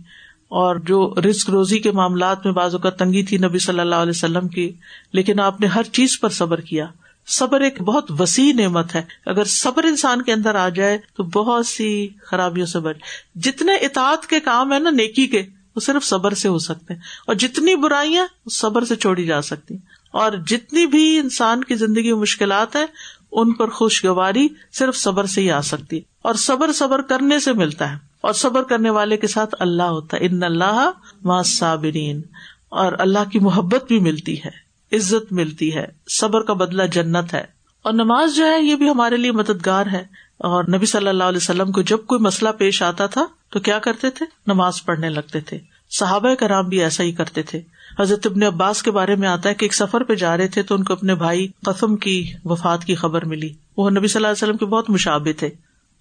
اور 0.47 0.75
جو 0.75 1.15
رسک 1.29 1.49
روزی 1.49 1.79
کے 1.79 1.91
معاملات 1.91 2.45
میں 2.45 2.53
بازو 2.53 2.77
کا 2.77 2.89
تنگی 2.89 3.23
تھی 3.23 3.38
نبی 3.38 3.59
صلی 3.59 3.79
اللہ 3.79 3.95
علیہ 3.95 4.09
وسلم 4.09 4.47
کی، 4.47 4.71
لیکن 5.13 5.39
آپ 5.39 5.61
نے 5.61 5.67
ہر 5.67 5.83
چیز 5.83 6.19
پر 6.19 6.29
صبر 6.29 6.61
کیا۔ 6.61 6.85
صبر 7.29 7.62
ایک 7.62 7.81
بہت 7.81 8.22
وسیع 8.22 8.53
نعمت 8.53 8.96
ہے۔ 8.96 9.01
اگر 9.25 9.44
صبر 9.44 9.83
انسان 9.83 10.22
کے 10.22 10.33
اندر 10.33 10.55
آ 10.55 10.70
جائے 10.70 10.98
تو 11.15 11.24
بہت 11.24 11.65
سی 11.65 12.07
خرابیوں 12.22 12.65
سے 12.65 12.79
بچ۔ 12.79 12.96
جتنے 13.35 13.75
اطاعت 13.75 14.27
کے 14.27 14.39
کام 14.39 14.74
ہے 14.74 14.79
نا 14.79 14.89
نیکی 14.89 15.27
کے، 15.27 15.44
وہ 15.75 15.79
صرف 15.79 16.03
صبر 16.03 16.33
سے 16.33 16.48
ہو 16.48 16.59
سکتے 16.59 16.94
ہیں۔ 16.94 17.01
اور 17.27 17.35
جتنی 17.35 17.75
برائیاں 17.75 18.27
صبر 18.51 18.85
سے 18.85 18.96
چھوڑی 18.96 19.25
جا 19.25 19.42
سکتی 19.42 19.77
اور 20.11 20.31
جتنی 20.48 20.85
بھی 20.85 21.20
انسان 21.20 21.63
کی 21.63 21.75
زندگی 21.75 22.13
میں 22.13 22.22
مشکلات 22.22 22.75
ہیں، 22.75 22.85
ان 23.31 23.53
پر 23.53 23.70
خوشگواری 23.70 24.48
صرف 24.72 24.96
صبر 24.96 25.25
سے 25.25 25.42
ہی 25.42 25.51
آ 25.51 25.61
سکتی 25.61 26.00
اور 26.22 26.33
صبر 26.33 26.72
صبر 26.72 27.01
کرنے 27.01 27.39
سے 27.39 27.53
ملتا 27.53 27.92
ہے۔ 27.92 27.98
اور 28.22 28.33
صبر 28.33 28.63
کرنے 28.63 28.89
والے 28.89 29.18
کے 29.18 29.27
ساتھ 29.27 29.55
اللہ 29.59 29.83
ہوتا 29.83 30.18
ہے۔ 30.18 30.25
ان 30.25 30.44
اللہ 30.44 30.92
ما 31.24 31.42
صابرین 31.42 32.22
اور 32.70 32.94
اللہ 33.00 33.29
کی 33.31 33.39
محبت 33.39 33.85
بھی 33.87 34.00
ملتی 34.00 34.44
ہے۔ 34.44 34.69
عزت 34.91 35.33
ملتی 35.33 35.75
ہے، 35.75 35.85
صبر 36.09 36.41
کا 36.41 36.53
بدلا 36.53 36.85
جنت 36.85 37.33
ہے۔ 37.33 37.45
اور 37.81 37.93
نماز 37.93 38.35
جو 38.35 38.45
ہے، 38.45 38.61
یہ 38.61 38.75
بھی 38.75 38.89
ہمارے 38.89 39.17
لیے 39.17 39.31
مددگار 39.31 39.85
ہے۔ 39.85 40.03
اور 40.37 40.63
نبی 40.63 40.85
صلی 40.85 41.07
اللہ 41.07 41.23
علیہ 41.23 41.37
وسلم 41.37 41.71
کو 41.71 41.81
جب 41.81 41.97
کوئی 42.07 42.21
مسئلہ 42.21 42.49
پیش 42.49 42.81
آتا 42.81 43.05
تھا، 43.05 43.25
تو 43.49 43.59
کیا 43.59 43.79
کرتے 43.79 44.09
تھے؟ 44.09 44.25
نماز 44.47 44.85
پڑھنے 44.85 45.09
لگتے 45.09 45.39
تھے۔ 45.39 45.57
صحابہ 45.91 46.35
کرام 46.35 46.69
بھی 46.69 46.81
ایسا 46.81 47.03
ہی 47.03 47.11
کرتے 47.11 47.43
تھے۔ 47.43 47.61
حضرت 47.99 48.27
ابن 48.27 48.43
عباس 48.43 48.83
کے 48.83 48.91
بارے 48.91 49.15
میں 49.15 49.27
آتا 49.27 49.49
ہے 49.49 49.53
کہ 49.53 49.65
ایک 49.65 49.73
سفر 49.73 50.03
پہ 50.03 50.15
جا 50.15 50.37
رہے 50.37 50.47
تھے 50.47 50.63
تو 50.63 50.75
ان 50.75 50.83
کو 50.83 50.93
اپنے 50.93 51.15
بھائی 51.15 51.47
قسم 51.65 51.95
کی 51.95 52.33
وفات 52.45 52.85
کی 52.85 52.95
خبر 52.95 53.25
ملی۔ 53.25 53.53
وہ 53.77 53.89
نبی 53.89 54.07
صلی 54.07 54.19
اللہ 54.19 54.27
علیہ 54.27 54.43
وسلم 54.43 54.57
کے 54.57 54.65
بہت 54.65 54.89
مشابے 54.89 55.33
تھے۔ 55.33 55.49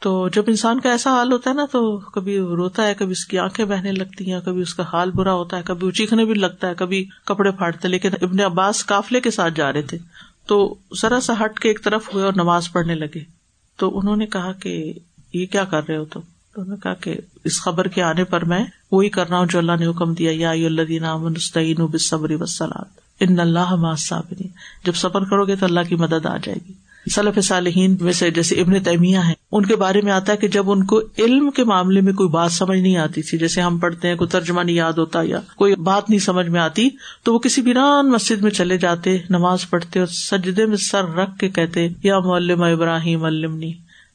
تو 0.00 0.28
جب 0.28 0.42
انسان 0.46 0.80
کا 0.80 0.90
ایسا 0.90 1.10
حال 1.10 1.32
ہوتا 1.32 1.50
ہے 1.50 1.54
نا 1.54 1.66
تو 1.72 1.98
کبھی 1.98 2.38
روتا 2.38 2.86
ہے، 2.86 2.94
کبھی 2.94 3.12
اس 3.12 3.24
کی 3.24 3.38
آنکھیں 3.38 3.64
بہنے 3.64 3.92
لگتی 3.92 4.32
ہیں، 4.32 4.40
کبھی 4.40 4.62
اس 4.62 4.74
کا 4.74 4.82
حال 4.92 5.10
برا 5.10 5.32
ہوتا 5.32 5.56
ہے، 5.56 5.62
کبھی 5.64 5.90
چیخنے 5.90 6.24
بھی 6.24 6.34
لگتا 6.34 6.68
ہے، 6.68 6.74
کبھی 6.74 7.04
کپڑے 7.24 7.50
پھاڑتے 7.50 7.88
لیکن 7.88 8.10
ابن 8.22 8.40
عباس 8.40 8.86
قافلے 8.86 9.20
کے 9.20 9.30
ساتھ 9.30 9.54
جا 9.54 9.72
رہے 9.72 9.82
تھے۔ 9.82 9.98
تو 10.46 10.74
ذرا 11.02 11.20
سا 11.20 11.32
ہٹ 11.44 11.58
کے 11.58 11.68
ایک 11.68 11.84
طرف 11.84 12.14
ہوئے 12.14 12.24
اور 12.24 12.32
نماز 12.32 12.72
پڑھنے 12.72 12.94
لگے۔ 12.94 13.20
تو 13.76 13.98
انہوں 13.98 14.16
نے 14.16 14.26
کہا 14.26 14.52
کہ 14.52 14.92
یہ 15.32 15.46
کیا 15.46 15.64
کر 15.64 15.88
رہے 15.88 15.96
ہو 15.96 16.04
تم؟ 16.04 16.20
تو 16.54 16.60
انہوں 16.60 16.76
نے 16.76 16.80
کہا 16.82 16.94
کہ 16.94 17.14
اس 17.44 17.60
خبر 17.60 17.88
کے 17.88 18.02
آنے 18.02 18.24
پر 18.24 18.44
میں 18.44 18.64
وہی 18.92 19.08
کر 19.08 19.28
رہا 19.28 19.38
ہوں 19.38 19.46
جو 19.46 19.58
اللہ 19.58 19.72
نے 19.80 19.86
حکم 19.86 20.14
دیا، 20.14 20.30
یا 20.34 20.50
اللہ 20.50 20.82
دینا 20.82 21.16
بصبری 21.92 22.34
وسلات 22.34 22.86
ان 23.20 23.40
اللہ 23.40 23.94
صابرین 23.98 24.48
جب 24.84 24.94
صبر 24.94 25.24
کرو 25.24 25.46
گے 25.46 25.56
تو 25.56 25.66
اللہ 25.66 25.80
کی 25.88 25.94
مدد 25.94 26.26
آ 26.26 26.36
جائے 26.36 26.58
گی۔ 26.68 26.72
صلف 27.08 27.38
صالحین 27.44 27.96
میں 28.00 28.12
سے 28.12 28.30
جیسے 28.30 28.60
ابن 28.60 28.82
تیمیہ 28.82 29.18
ہیں، 29.18 29.34
ان 29.52 29.66
کے 29.66 29.76
بارے 29.76 30.00
میں 30.00 30.12
آتا 30.12 30.32
ہے 30.32 30.36
کہ 30.36 30.48
جب 30.48 30.70
ان 30.70 30.84
کو 30.84 31.00
علم 31.18 31.50
کے 31.50 31.64
معاملے 31.64 32.00
میں 32.00 32.12
کوئی 32.12 32.28
بات 32.28 32.52
سمجھ 32.52 32.78
نہیں 32.78 32.96
آتی 32.96 33.22
تھی، 33.22 33.38
جیسے 33.38 33.60
ہم 33.60 33.78
پڑھتے 33.78 34.08
ہیں 34.08 34.16
کوئی 34.16 34.28
ترجمہ 34.28 34.60
نہیں 34.60 34.76
یاد 34.76 34.92
ہوتا 34.92 35.20
یا 35.22 35.40
کوئی 35.56 35.74
بات 35.74 36.10
نہیں 36.10 36.20
سمجھ 36.20 36.46
میں 36.48 36.60
آتی، 36.60 36.88
تو 37.22 37.34
وہ 37.34 37.38
کسی 37.38 37.62
ویران 37.62 38.10
مسجد 38.10 38.42
میں 38.42 38.50
چلے 38.50 38.78
جاتے، 38.78 39.16
نماز 39.30 39.70
پڑھتے 39.70 39.98
اور 39.98 40.06
سجدے 40.06 40.66
میں 40.66 40.76
سر 40.76 41.04
رکھ 41.04 41.38
کے 41.38 41.48
کہتے، 41.48 41.88
یا 42.02 42.18
معلم 42.18 42.62
ابراہیم 42.62 43.24
علمنی، 43.24 43.72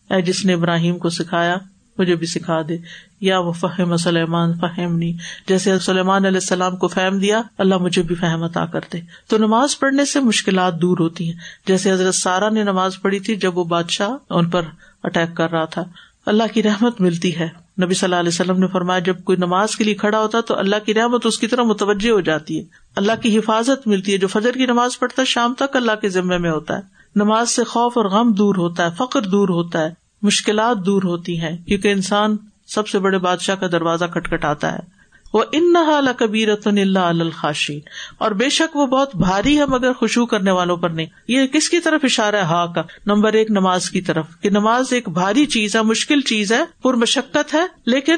اے 0.10 0.22
جس 0.22 0.46
نے 0.46 0.54
ابراہیم 0.54 0.98
کو 0.98 1.10
سکھایا 1.10 1.58
مجھے 1.98 2.16
بھی 2.16 2.28
سکھا 2.28 2.62
دے۔ 2.70 2.78
یا 3.22 3.40
وہ 3.40 3.52
فہم 3.52 3.98
سلیمان 3.98 4.54
فہم 4.54 4.98
نہیں 4.98 5.14
جیسے 5.48 5.80
سلیمان 5.80 6.26
علیہ 6.26 6.38
السلام 6.38 6.78
کو 6.78 6.88
فہم 6.88 7.20
دیا، 7.20 7.42
اللہ 7.58 7.78
مجھے 7.78 8.02
بھی 8.02 8.16
فہم 8.16 8.44
عطا 8.44 8.66
کر 8.66 8.80
دے۔ 8.94 9.00
تو 9.28 9.38
نماز 9.38 9.80
پڑھنے 9.80 10.06
سے 10.06 10.20
مشکلات 10.20 10.82
دور 10.82 10.98
ہوتی 11.00 11.32
ہیں۔ 11.32 11.40
جیسے 11.68 11.92
حضرت 11.92 12.16
سارا 12.16 12.50
نے 12.50 12.64
نماز 12.64 13.02
پڑھی 13.02 13.20
تھی 13.20 13.36
جب 13.36 13.58
وہ 13.58 13.64
بادشاہ 13.64 14.10
ان 14.30 14.50
پر 14.50 14.62
اٹیک 15.04 15.38
کر 15.38 15.52
رہا 15.52 15.66
تھا۔ 15.66 15.84
اللہ 16.26 16.44
کی 16.54 16.64
رحمت 16.64 17.02
ملتی 17.02 17.40
ہے۔ 17.40 17.50
نبی 17.84 17.94
صلی 17.94 18.06
اللہ 18.06 18.16
علیہ 18.16 18.30
وسلم 18.30 18.60
نے 18.60 18.68
فرمایا، 18.68 19.00
جب 19.00 19.24
کوئی 19.24 19.38
نماز 19.38 19.76
کے 19.76 19.84
لیے 19.84 19.94
کھڑا 19.94 20.20
ہوتا 20.20 20.42
تو 20.42 20.58
اللہ 20.58 20.76
کی 20.86 20.94
رحمت 20.94 21.26
اس 21.26 21.40
کی 21.40 21.48
طرح 21.48 21.62
متوجہ 21.62 22.10
ہو 22.10 22.20
جاتی 22.20 22.60
ہے۔ 22.60 22.64
اللہ 22.96 23.12
کی 23.22 23.38
حفاظت 23.38 23.88
ملتی 23.88 24.14
ہے۔ 24.14 24.18
جو 24.18 24.28
فجر 24.28 24.52
کی 24.52 24.66
نماز 24.66 25.00
پڑھتا 25.00 25.22
ہے، 25.22 25.26
شام 25.26 25.54
تک 25.54 25.76
اللہ 25.76 25.92
کے 26.02 26.10
ذمے 26.10 26.38
میں 26.38 26.52
ہوتا 26.52 26.76
ہے۔ 26.76 26.82
نماز 27.16 27.50
سے 27.50 27.64
خوف 27.64 27.98
اور 27.98 28.06
غم 28.06 28.32
دور 28.32 28.56
ہوتا 28.56 28.86
ہے 28.86 28.90
فخر 28.98 29.22
دور 29.22 29.50
ہوتا 29.50 29.82
ہے۔ 29.82 30.03
مشکلات 30.24 30.86
دور 30.86 31.04
ہوتی 31.04 31.40
ہیں، 31.40 31.58
کیونکہ 31.58 31.88
انسان 31.88 32.38
سب 32.68 32.88
سے 32.88 33.00
بڑے 33.00 33.18
بادشاہ 33.18 33.56
کا 33.56 33.68
دروازہ 33.68 34.06
کٹکھٹاتا 34.06 34.74
ہے۔ 34.74 34.94
وہ 35.34 35.44
ان 35.52 35.74
نہ 35.74 36.12
کبیر 36.18 36.50
اللہ 36.66 37.00
الخاشین 37.00 37.80
اور 38.18 38.32
بے 38.32 38.50
شک 38.50 38.76
وہ 38.76 38.88
بہت 38.88 39.16
بھاری 39.16 39.60
ہے 39.60 39.66
مگر 39.66 39.94
خوشبو 39.94 40.26
کرنے 40.26 40.52
والوں 40.52 40.78
پر 40.78 40.90
نہیں۔ 40.90 41.06
یہ 41.28 41.48
کس 41.48 41.70
کی 41.70 41.80
طرف 41.80 42.00
اشارہ 42.04 42.36
ہے؟ 42.36 42.42
ہا 42.42 42.66
کا 42.66 42.82
نمبر 43.06 43.34
ایک 43.34 43.52
نماز 43.52 43.90
کی 43.90 44.02
طرف۔ 44.02 44.26
کہ 44.42 44.50
نماز 44.50 44.86
ایک 44.92 45.10
بھاری 45.10 45.46
چیز 45.46 45.76
ہے، 45.76 45.82
مشکل 45.82 46.22
چیز 46.22 46.54
ہے 46.54 46.62
پر 46.84 46.94
مشقت 46.94 47.54
ہے، 47.54 47.64
لیکن 47.86 48.16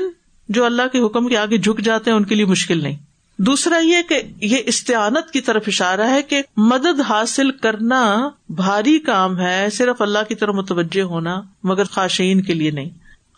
جو 0.50 0.66
اللہ 0.66 0.82
کے 0.92 1.00
حکم 1.00 1.28
کے 1.28 1.38
آگے 1.38 1.58
جھک 1.58 1.80
جاتے 1.80 2.10
ہیں، 2.10 2.18
ان 2.18 2.26
کے 2.26 2.36
لیے 2.36 2.46
مشکل 2.46 2.84
نہیں۔ 2.84 2.96
دوسرا 3.38 3.78
یہ 3.78 3.98
کہ 4.10 4.22
یہ 4.42 4.58
استعانت 4.66 5.32
کی 5.32 5.42
طرف 5.42 5.64
اشارہ 5.68 6.10
ہے 6.10 6.22
کہ 6.22 6.42
مدد 6.58 7.02
حاصل 7.10 7.52
کرنا 7.52 8.30
بھاری 8.50 9.00
کام 9.00 9.40
ہے، 9.40 9.70
صرف 9.72 10.02
اللہ 10.02 10.20
کی 10.28 10.36
طرف 10.36 10.56
متوجہ 10.56 11.02
ہونا، 11.02 11.42
مگر 11.64 11.84
خاشین 11.84 12.42
کے 12.42 12.54
لیے 12.54 12.72
نہیں۔ 12.72 12.90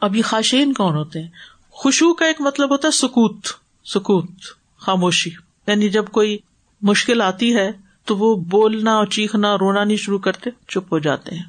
اب 0.01 0.15
یہ 0.15 0.21
خاشین 0.21 0.73
کون 0.73 0.95
ہوتے 0.95 1.21
ہیں؟ 1.21 1.29
خوشبو 1.69 2.13
کا 2.13 2.25
ایک 2.25 2.41
مطلب 2.41 2.71
ہوتا 2.71 2.87
ہے 2.87 2.97
سکوت 2.97 3.37
سکوت، 3.85 4.29
خاموشی۔ 4.77 5.29
یعنی 5.67 5.89
جب 5.89 6.05
کوئی 6.07 6.37
مشکل 6.81 7.21
آتی 7.21 7.55
ہے 7.55 7.71
تو 8.05 8.17
وہ 8.17 8.35
بولنا 8.35 8.95
اور 8.95 9.05
چیخنا، 9.05 9.55
رونا 9.55 9.83
نہیں 9.83 9.97
شروع 9.97 10.19
کرتے، 10.19 10.49
چپ 10.67 10.93
ہو 10.93 10.99
جاتے 10.99 11.35
ہیں۔ 11.35 11.43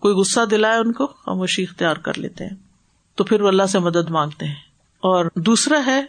کوئی 0.00 0.14
غصہ 0.14 0.40
دلائے 0.50 0.78
ان 0.78 0.92
کو، 0.92 1.06
خاموشی 1.06 1.62
اختیار 1.62 1.96
کر 1.96 2.18
لیتے 2.18 2.44
ہیں۔ 2.44 2.56
تو 3.14 3.24
پھر 3.24 3.40
وہ 3.40 3.48
اللہ 3.48 3.66
سے 3.68 3.78
مدد 3.78 4.10
مانگتے 4.10 4.46
ہیں۔ 4.46 4.54
اور 5.00 5.24
دوسرا 5.36 5.80
ہے 5.86 6.04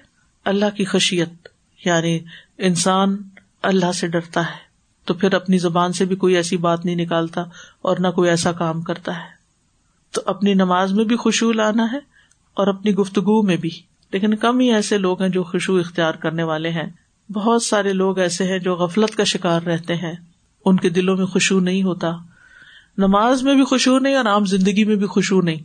اللہ 0.45 0.75
کی 0.77 0.85
خشیت۔ 0.85 1.47
یعنی 1.85 2.19
انسان 2.57 3.17
اللہ 3.61 3.91
سے 3.91 4.07
ڈرتا 4.07 4.41
ہے، 4.41 4.69
تو 5.05 5.13
پھر 5.13 5.33
اپنی 5.33 5.57
زبان 5.57 5.93
سے 5.93 6.05
بھی 6.05 6.15
کوئی 6.15 6.35
ایسی 6.35 6.57
بات 6.57 6.85
نہیں 6.85 6.95
نکالتا 6.95 7.41
اور 7.81 7.97
نہ 7.99 8.07
کوئی 8.07 8.29
ایسا 8.29 8.51
کام 8.51 8.81
کرتا 8.81 9.15
ہے۔ 9.15 9.39
تو 10.11 10.21
اپنی 10.25 10.53
نماز 10.53 10.93
میں 10.93 11.05
بھی 11.05 11.15
خوشبو 11.15 11.51
لانا 11.51 11.87
ہے 11.91 11.99
اور 12.53 12.67
اپنی 12.67 12.95
گفتگو 12.95 13.41
میں 13.41 13.57
بھی۔ 13.57 13.69
لیکن 14.11 14.35
کم 14.35 14.59
ہی 14.59 14.73
ایسے 14.73 14.97
لوگ 14.97 15.21
ہیں 15.21 15.29
جو 15.29 15.43
خوشبو 15.43 15.77
اختیار 15.77 16.13
کرنے 16.13 16.43
والے 16.43 16.69
ہیں۔ 16.69 16.89
بہت 17.31 17.63
سارے 17.63 17.93
لوگ 17.93 18.19
ایسے 18.19 18.43
ہیں 18.43 18.59
جو 18.59 18.75
غفلت 18.75 19.15
کا 19.15 19.23
شکار 19.23 19.61
رہتے 19.61 19.95
ہیں۔ 19.95 20.13
ان 20.65 20.77
کے 20.77 20.89
دلوں 20.89 21.17
میں 21.17 21.25
خوشبو 21.25 21.59
نہیں 21.59 21.83
ہوتا۔ 21.83 22.11
نماز 22.97 23.43
میں 23.43 23.55
بھی 23.55 23.63
خوشبو 23.63 23.99
نہیں 23.99 24.15
اور 24.15 24.25
عام 24.25 24.45
زندگی 24.45 24.83
میں 24.83 24.95
بھی 24.95 25.05
خوشبو 25.05 25.41
نہیں۔ 25.41 25.55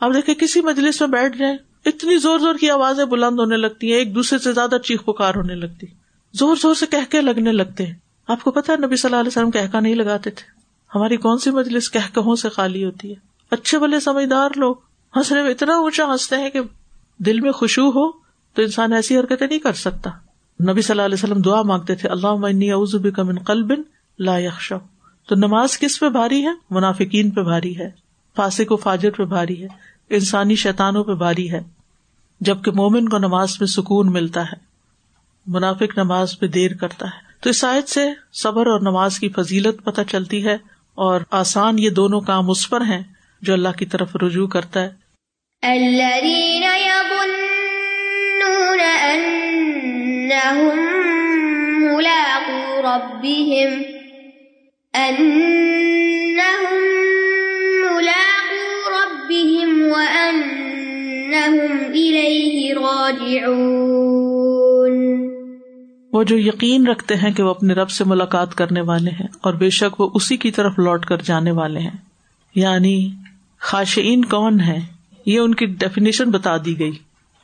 اب 0.00 0.14
دیکھیں، 0.14 0.34
کسی 0.34 0.60
مجلس 0.60 1.00
میں 1.00 1.08
بیٹھ 1.08 1.38
جائیں 1.38 1.56
اتنی 1.86 2.16
زور 2.16 2.38
زور 2.38 2.54
کی 2.54 2.70
آوازیں 2.70 3.04
بلند 3.04 3.38
ہونے 3.38 3.56
لگتی 3.56 3.90
ہیں، 3.90 3.98
ایک 3.98 4.14
دوسرے 4.14 4.38
سے 4.38 4.52
زیادہ 4.52 4.76
چیخ 4.84 5.04
پکار 5.04 5.34
ہونے 5.34 5.54
لگتی 5.54 5.86
زور 6.32 6.56
زور 6.56 6.74
سے 6.74 6.86
کہہ 6.86 7.10
کے 7.10 7.20
لگنے 7.20 7.52
لگتے 7.52 7.86
ہیں۔ 7.86 7.94
آپ 8.28 8.42
کو 8.42 8.50
پتا 8.50 8.72
نبی 8.76 8.96
صلی 8.96 9.08
اللہ 9.08 9.20
علیہ 9.20 9.28
وسلم 9.28 9.50
کہہ 9.50 9.72
کا 9.72 9.80
نہیں 9.80 9.94
لگاتے 9.94 10.30
تھے۔ 10.30 10.54
ہماری 10.94 11.16
کون 11.16 11.38
سی 11.38 11.50
مجلس 11.50 11.90
کہوں 11.90 12.36
سے 12.36 12.48
خالی 12.48 12.84
ہوتی 12.84 13.10
ہے؟ 13.10 13.14
اچھے 13.50 13.78
بلے 13.78 14.00
سمجھدار 14.00 14.50
لوگ۔ 14.56 14.74
ہنسنے 15.16 15.42
میں 15.42 15.50
اتنا 15.50 15.74
اونچا 15.76 16.04
ہنستے 16.04 16.36
ہیں 16.36 16.50
کہ 16.50 16.60
دل 17.18 17.40
میں 17.40 17.52
خوشبو 17.52 17.88
ہو 17.88 18.12
تو 18.54 18.62
انسان 18.62 18.92
ایسی 18.92 19.18
حرکتیں 19.18 19.46
نہیں 19.46 19.58
کر 19.58 19.72
سکتا۔ 19.72 20.10
نبی 20.70 20.82
صلی 20.82 20.94
اللہ 20.94 21.02
علیہ 21.02 21.14
وسلم 21.14 21.42
دعا 21.42 21.62
مانگتے 21.62 21.94
تھے 21.94 22.08
اللہ 22.08 23.10
کا 23.16 23.22
من 23.22 23.38
قلب 23.38 23.72
لا 24.18 24.38
یخشو 24.38 24.76
تو 25.28 25.34
نماز 25.34 25.78
کس 25.78 26.00
پہ 26.00 26.08
بھاری 26.08 26.46
ہے؟ 26.46 26.50
منافقین 26.70 27.30
پہ 27.30 27.40
بھاری 27.40 27.78
ہے۔ 27.78 27.90
فاسق 28.36 28.72
و 28.72 28.76
فاجر 28.76 29.10
پہ 29.10 29.24
بھاری 29.24 29.62
ہے۔ 29.62 29.68
انسانی 30.10 30.54
شیتانوں 30.54 31.04
پہ 31.04 31.14
بھاری 31.14 31.50
ہے، 31.52 31.60
جبکہ 32.40 32.70
مومن 32.70 33.08
کو 33.08 33.18
نماز 33.18 33.56
میں 33.60 33.66
سکون 33.66 34.12
ملتا 34.12 34.42
ہے، 34.42 34.56
منافق 35.46 35.98
نماز 35.98 36.38
پہ 36.38 36.46
دیر 36.46 36.70
کرتا 36.74 37.06
ہے۔ 37.06 37.22
تو 37.40 37.50
اس 37.50 37.64
آیت 37.64 37.88
سے 37.88 38.06
صبر 38.32 38.66
اور 38.66 38.80
نماز 38.80 39.18
کی 39.18 39.28
فضیلت 39.28 39.84
پتہ 39.84 40.00
چلتی 40.10 40.44
ہے، 40.46 40.54
اور 40.94 41.20
آسان 41.30 41.78
یہ 41.78 41.90
دونوں 41.90 42.20
کام 42.20 42.50
اس 42.50 42.68
پر 42.70 42.80
ہیں 42.80 43.02
جو 43.42 43.52
اللہ 43.52 43.72
کی 43.78 43.86
طرف 43.86 44.16
رجوع 44.16 44.46
کرتا 44.46 44.80
ہے۔ 44.80 45.04
وہ 66.12 66.22
جو 66.22 66.38
یقین 66.38 66.86
رکھتے 66.86 67.14
ہیں 67.14 67.30
کہ 67.30 67.42
وہ 67.42 67.50
اپنے 67.50 67.74
رب 67.74 67.90
سے 67.90 68.04
ملاقات 68.04 68.54
کرنے 68.54 68.80
والے 68.80 69.10
ہیں 69.10 69.28
اور 69.40 69.54
بے 69.54 69.70
شک 69.70 70.00
وہ 70.00 70.10
اسی 70.14 70.36
کی 70.36 70.50
طرف 70.50 70.78
لوٹ 70.78 71.06
کر 71.06 71.16
جانے 71.16 71.50
والے 71.50 71.80
ہیں۔ 71.80 71.96
یعنی 72.54 73.10
خاشعین 73.60 74.24
کون 74.24 74.60
ہے 74.60 74.80
یہ 75.26 75.38
ان 75.38 75.54
کی 75.54 75.66
ڈیفینیشن 75.66 76.30
بتا 76.30 76.56
دی 76.56 76.78
گئی 76.78 76.92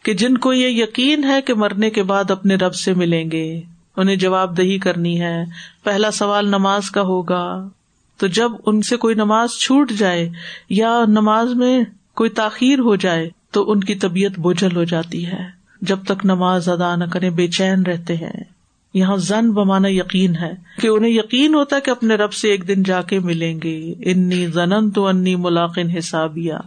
کہ 0.03 0.15
جن 0.15 0.39
کو 0.39 0.53
یہ 0.53 0.83
یقین 0.83 1.25
ہے 1.25 1.43
کہ 1.43 1.55
مرنے 1.55 1.91
کے 1.91 2.03
بعد 2.03 2.31
اپنے 2.31 2.55
رب 2.55 2.75
سے 2.75 2.95
ملیں 2.95 3.31
گے۔ 3.31 3.61
انہیں 3.97 4.17
جواب 4.17 4.59
دہی 4.59 4.79
کرنی 4.79 5.21
ہے۔ 5.21 5.45
پہلا 5.85 6.11
سوال 6.11 6.49
نماز 6.49 6.91
کا 6.91 7.01
ہوگا۔ 7.01 7.69
تو 8.17 8.27
جب 8.27 8.53
ان 8.67 8.83
سے 8.83 8.97
کوئی 8.97 9.15
نماز 9.15 9.51
چھوٹ 9.51 9.93
جائے 9.93 10.31
یا 10.71 11.05
نماز 11.09 11.55
میں 11.55 11.81
کوئی 12.15 12.31
تاخیر 12.31 12.79
ہو 12.79 12.97
جائے 12.97 13.31
تو 13.51 13.71
ان 13.71 13.81
کی 13.81 13.95
طبیعت 13.95 14.39
بوجھل 14.39 14.77
ہو 14.77 14.85
جاتی 14.85 15.27
ہے۔ 15.27 15.61
جب 15.81 15.99
تک 16.05 16.25
نماز 16.25 16.69
ادا 16.69 16.97
نہ 16.97 17.05
کرے 17.05 17.31
بے 17.31 17.47
چین 17.47 17.83
رہتے 17.83 18.17
ہیں۔ 18.17 18.45
یہاں 18.95 19.17
زن 19.17 19.53
بمانا 19.53 19.89
یقین 19.89 20.37
ہے 20.37 20.53
کہ 20.81 20.87
انہیں 20.87 21.11
یقین 21.11 21.55
ہوتا 21.55 21.77
ہے 21.77 21.81
کہ 21.81 21.91
اپنے 21.91 22.15
رب 22.15 22.33
سے 22.33 22.49
ایک 22.49 22.69
دن 22.69 22.83
جا 22.83 23.03
کے 23.03 23.19
ملیں 23.19 23.61
گے۔ 23.65 23.95
انی 23.99 24.47
زنن 24.47 24.91
تو 24.91 25.07
انی 25.07 25.37
ملاقن 25.37 25.91
حسابیا 25.91 26.59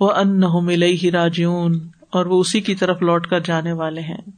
وہ 0.00 0.10
ان 0.10 0.42
ملے 0.62 0.86
ہی 0.86 1.10
راجیون 1.10 1.80
اور 2.10 2.26
وہ 2.26 2.40
اسی 2.40 2.60
کی 2.60 2.74
طرف 2.74 3.02
لوٹ 3.02 3.26
کر 3.26 3.40
جانے 3.40 3.72
والے 3.72 4.00
ہیں۔ 4.00 4.30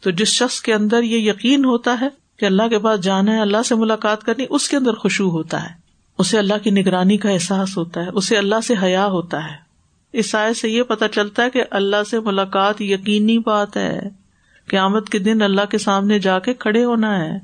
تو 0.00 0.10
جس 0.10 0.28
شخص 0.28 0.60
کے 0.60 0.74
اندر 0.74 1.02
یہ 1.02 1.30
یقین 1.30 1.64
ہوتا 1.64 1.96
ہے 2.00 2.08
کہ 2.38 2.44
اللہ 2.44 2.68
کے 2.68 2.78
پاس 2.78 3.00
جانا 3.00 3.32
ہے، 3.32 3.40
اللہ 3.40 3.62
سے 3.64 3.74
ملاقات 3.74 4.22
کرنی، 4.22 4.46
اس 4.50 4.68
کے 4.68 4.76
اندر 4.76 4.92
خوشبو 4.92 5.30
ہوتا 5.30 5.62
ہے۔ 5.62 5.74
اسے 6.18 6.38
اللہ 6.38 6.54
کی 6.62 6.70
نگرانی 6.70 7.16
کا 7.16 7.30
احساس 7.30 7.76
ہوتا 7.76 8.00
ہے، 8.00 8.08
اسے 8.08 8.36
اللہ 8.36 8.60
سے 8.64 8.74
حیا 8.82 9.06
ہوتا 9.06 9.44
ہے۔ 9.44 9.69
اس 10.12 10.34
آئے 10.34 10.54
سے 10.54 10.68
یہ 10.68 10.82
پتا 10.82 11.08
چلتا 11.08 11.42
ہے 11.42 11.50
کہ 11.50 11.64
اللہ 11.70 12.02
سے 12.10 12.20
ملاقات 12.20 12.80
یقینی 12.80 13.38
بات 13.38 13.76
ہے۔ 13.76 14.00
قیامت 14.66 15.08
کے 15.08 15.18
دن 15.18 15.42
اللہ 15.42 15.60
کے 15.70 15.78
سامنے 15.78 16.18
جا 16.18 16.38
کے 16.38 16.54
کھڑے 16.54 16.84
ہونا 16.84 17.24
ہے۔ 17.24 17.38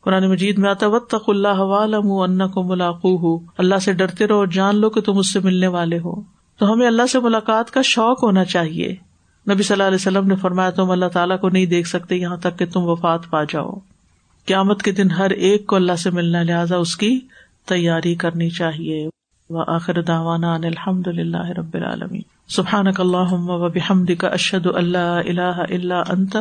قرآن 0.00 0.30
مجید 0.30 0.58
میں 0.58 0.70
آتا 0.70 0.86
وط 0.86 1.14
اللہ 1.26 1.96
ان 1.96 2.48
کو 2.48 2.62
ملاقو 2.62 3.16
ہو 3.16 3.44
اللہ 3.58 3.74
سے 3.74 3.92
ڈرتے 3.92 4.26
رہو، 4.26 4.44
جان 4.44 4.76
لو 4.76 4.90
کہ 4.90 5.00
تم 5.00 5.18
اس 5.18 5.32
سے 5.32 5.40
ملنے 5.40 5.66
والے 5.66 5.98
ہو۔ 5.98 6.22
تو 6.58 6.72
ہمیں 6.72 6.86
اللہ 6.86 7.06
سے 7.06 7.20
ملاقات 7.20 7.70
کا 7.70 7.82
شوق 7.82 8.22
ہونا 8.22 8.44
چاہیے۔ 8.44 8.88
نبی 9.50 9.62
صلی 9.62 9.74
اللہ 9.74 9.82
علیہ 9.82 9.94
وسلم 9.94 10.26
نے 10.26 10.36
فرمایا، 10.36 10.70
تم 10.70 10.90
اللہ 10.90 11.06
تعالیٰ 11.06 11.40
کو 11.40 11.48
نہیں 11.48 11.66
دیکھ 11.66 11.88
سکتے 11.88 12.16
یہاں 12.16 12.36
تک 12.36 12.58
کہ 12.58 12.66
تم 12.66 12.80
وفات 12.84 13.20
پا 13.30 13.44
جاؤ۔ 13.44 13.70
قیامت 14.46 14.82
کے 14.82 14.92
دن 14.92 15.10
ہر 15.10 15.30
ایک 15.30 15.66
کو 15.66 15.76
اللہ 15.76 15.96
سے 15.96 16.10
ملنا، 16.10 16.42
لہٰذا 16.42 16.76
اس 16.76 16.96
کی 16.96 17.20
تیاری 17.68 18.14
کرنی 18.14 18.50
چاہیے۔ 18.50 19.08
وآخر 19.50 20.00
دعوانا 20.00 20.54
ان 20.54 20.64
الحمد 20.64 21.06
للہ 21.06 21.46
رب 21.58 21.74
العالمین. 21.74 22.22
سبحانک 22.48 23.00
اللهم 23.00 23.50
و 23.50 23.68
بحمدک 23.68 24.24
اشہد 24.24 24.66
اللہ 24.66 25.20
الہ 25.26 25.66
الا 25.68 26.02
انت، 26.08 26.36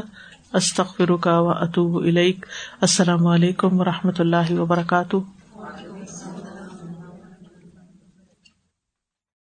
استغفرک 0.53 1.27
و 1.31 1.49
اتوب 1.49 1.95
السلام 2.81 3.27
علیکم 3.27 3.79
و 3.79 3.83
رحمۃ 3.83 4.19
اللہ 4.19 4.51
وبرکاتہ. 4.51 5.17